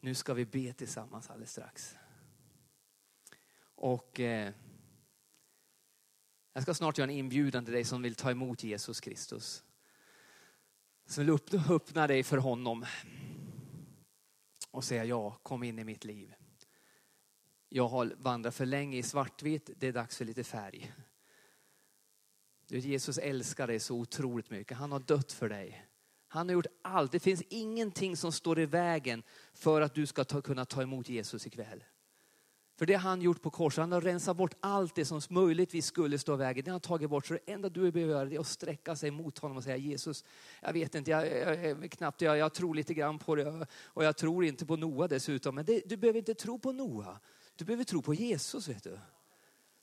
Nu 0.00 0.14
ska 0.14 0.34
vi 0.34 0.44
be 0.44 0.72
tillsammans 0.72 1.30
alldeles 1.30 1.52
strax. 1.52 1.94
Och 3.74 4.20
eh, 4.20 4.52
jag 6.52 6.62
ska 6.62 6.74
snart 6.74 6.98
göra 6.98 7.10
en 7.10 7.16
inbjudan 7.16 7.64
till 7.64 7.74
dig 7.74 7.84
som 7.84 8.02
vill 8.02 8.14
ta 8.14 8.30
emot 8.30 8.64
Jesus 8.64 9.00
Kristus. 9.00 9.64
Som 11.06 11.26
vill 11.26 11.38
öppna 11.70 12.06
dig 12.06 12.22
för 12.22 12.36
honom 12.36 12.86
och 14.70 14.84
säga 14.84 15.04
ja, 15.04 15.30
kom 15.42 15.62
in 15.62 15.78
i 15.78 15.84
mitt 15.84 16.04
liv. 16.04 16.34
Jag 17.68 17.88
har 17.88 18.14
vandrat 18.18 18.54
för 18.54 18.66
länge 18.66 18.98
i 18.98 19.02
svartvitt, 19.02 19.70
det 19.76 19.86
är 19.86 19.92
dags 19.92 20.16
för 20.16 20.24
lite 20.24 20.44
färg. 20.44 20.92
Jesus 22.68 23.18
älskar 23.18 23.66
dig 23.66 23.80
så 23.80 23.96
otroligt 23.96 24.50
mycket. 24.50 24.76
Han 24.76 24.92
har 24.92 25.00
dött 25.00 25.32
för 25.32 25.48
dig. 25.48 25.86
Han 26.28 26.48
har 26.48 26.52
gjort 26.52 26.66
allt. 26.82 27.12
Det 27.12 27.20
finns 27.20 27.42
ingenting 27.48 28.16
som 28.16 28.32
står 28.32 28.58
i 28.58 28.66
vägen 28.66 29.22
för 29.52 29.80
att 29.80 29.94
du 29.94 30.06
ska 30.06 30.24
ta, 30.24 30.42
kunna 30.42 30.64
ta 30.64 30.82
emot 30.82 31.08
Jesus 31.08 31.46
ikväll. 31.46 31.84
För 32.82 32.86
det 32.86 32.94
han 32.94 33.22
gjort 33.22 33.42
på 33.42 33.50
korset. 33.50 33.78
Han 33.78 33.92
har 33.92 34.00
rensat 34.00 34.36
bort 34.36 34.54
allt 34.60 34.94
det 34.94 35.04
som 35.04 35.20
möjligtvis 35.30 35.86
skulle 35.86 36.18
stå 36.18 36.34
i 36.34 36.36
vägen. 36.36 36.64
Det 36.64 36.70
har 36.70 36.74
han 36.74 36.80
tagit 36.80 37.10
bort. 37.10 37.26
Så 37.26 37.34
det 37.34 37.52
enda 37.52 37.68
du 37.68 37.92
behöver 37.92 38.12
göra 38.12 38.30
är 38.30 38.40
att 38.40 38.46
sträcka 38.46 38.96
sig 38.96 39.10
mot 39.10 39.38
honom 39.38 39.56
och 39.56 39.64
säga 39.64 39.76
Jesus, 39.76 40.24
jag 40.62 40.72
vet 40.72 40.94
inte, 40.94 41.10
jag, 41.10 41.26
jag, 41.26 41.64
jag 41.64 41.90
knappt, 41.90 42.20
jag, 42.20 42.38
jag, 42.38 42.54
tror 42.54 42.74
lite 42.74 42.94
grann 42.94 43.18
på 43.18 43.34
det 43.34 43.66
och 43.84 44.04
jag 44.04 44.16
tror 44.16 44.44
inte 44.44 44.66
på 44.66 44.76
Noa 44.76 45.08
dessutom. 45.08 45.54
Men 45.54 45.64
det, 45.64 45.82
du 45.86 45.96
behöver 45.96 46.18
inte 46.18 46.34
tro 46.34 46.58
på 46.58 46.72
Noa. 46.72 47.20
Du 47.56 47.64
behöver 47.64 47.84
tro 47.84 48.02
på 48.02 48.14
Jesus, 48.14 48.68
vet 48.68 48.82
du. 48.82 48.98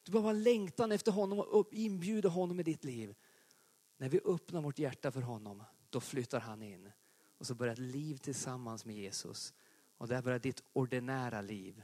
Du 0.04 0.12
behöver 0.12 0.30
ha 0.30 0.34
längtan 0.34 0.92
efter 0.92 1.12
honom 1.12 1.40
och 1.40 1.68
inbjuda 1.72 2.30
honom 2.30 2.60
i 2.60 2.64
ditt 2.64 2.84
liv. 2.84 3.16
När 3.98 4.10
vi 4.10 4.20
öppnar 4.26 4.62
vårt 4.62 4.80
hjärta 4.80 5.12
för 5.12 5.22
honom, 5.22 5.64
då 5.90 6.00
flyttar 6.00 6.40
han 6.40 6.62
in. 6.62 6.92
Och 7.38 7.48
så 7.48 7.56
börjar 7.56 7.74
ett 7.74 7.80
liv 7.80 8.18
tillsammans 8.18 8.86
med 8.86 8.96
Jesus. 8.96 9.54
Och 9.98 10.08
där 10.08 10.22
börjar 10.22 10.40
ditt 10.40 10.64
ordinära 10.74 11.42
liv 11.42 11.84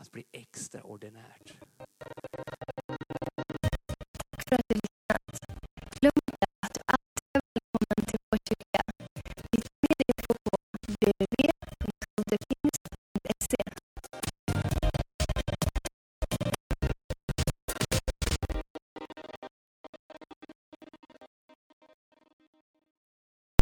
att 0.00 0.10
bli 0.12 0.24
extraordinärt. 0.32 1.52
Tack 4.30 4.42
för 4.48 4.54
att 4.54 4.68
du 4.68 4.74
lyssnat. 4.74 5.26
Glöm 6.00 6.12
inte 6.30 6.46
att 6.66 6.74
du 6.74 6.80
alltid 6.86 7.24
är 7.32 7.40
välkommen 7.54 8.06
till 8.08 8.18
vår 8.30 8.38
kyrka 8.48 8.67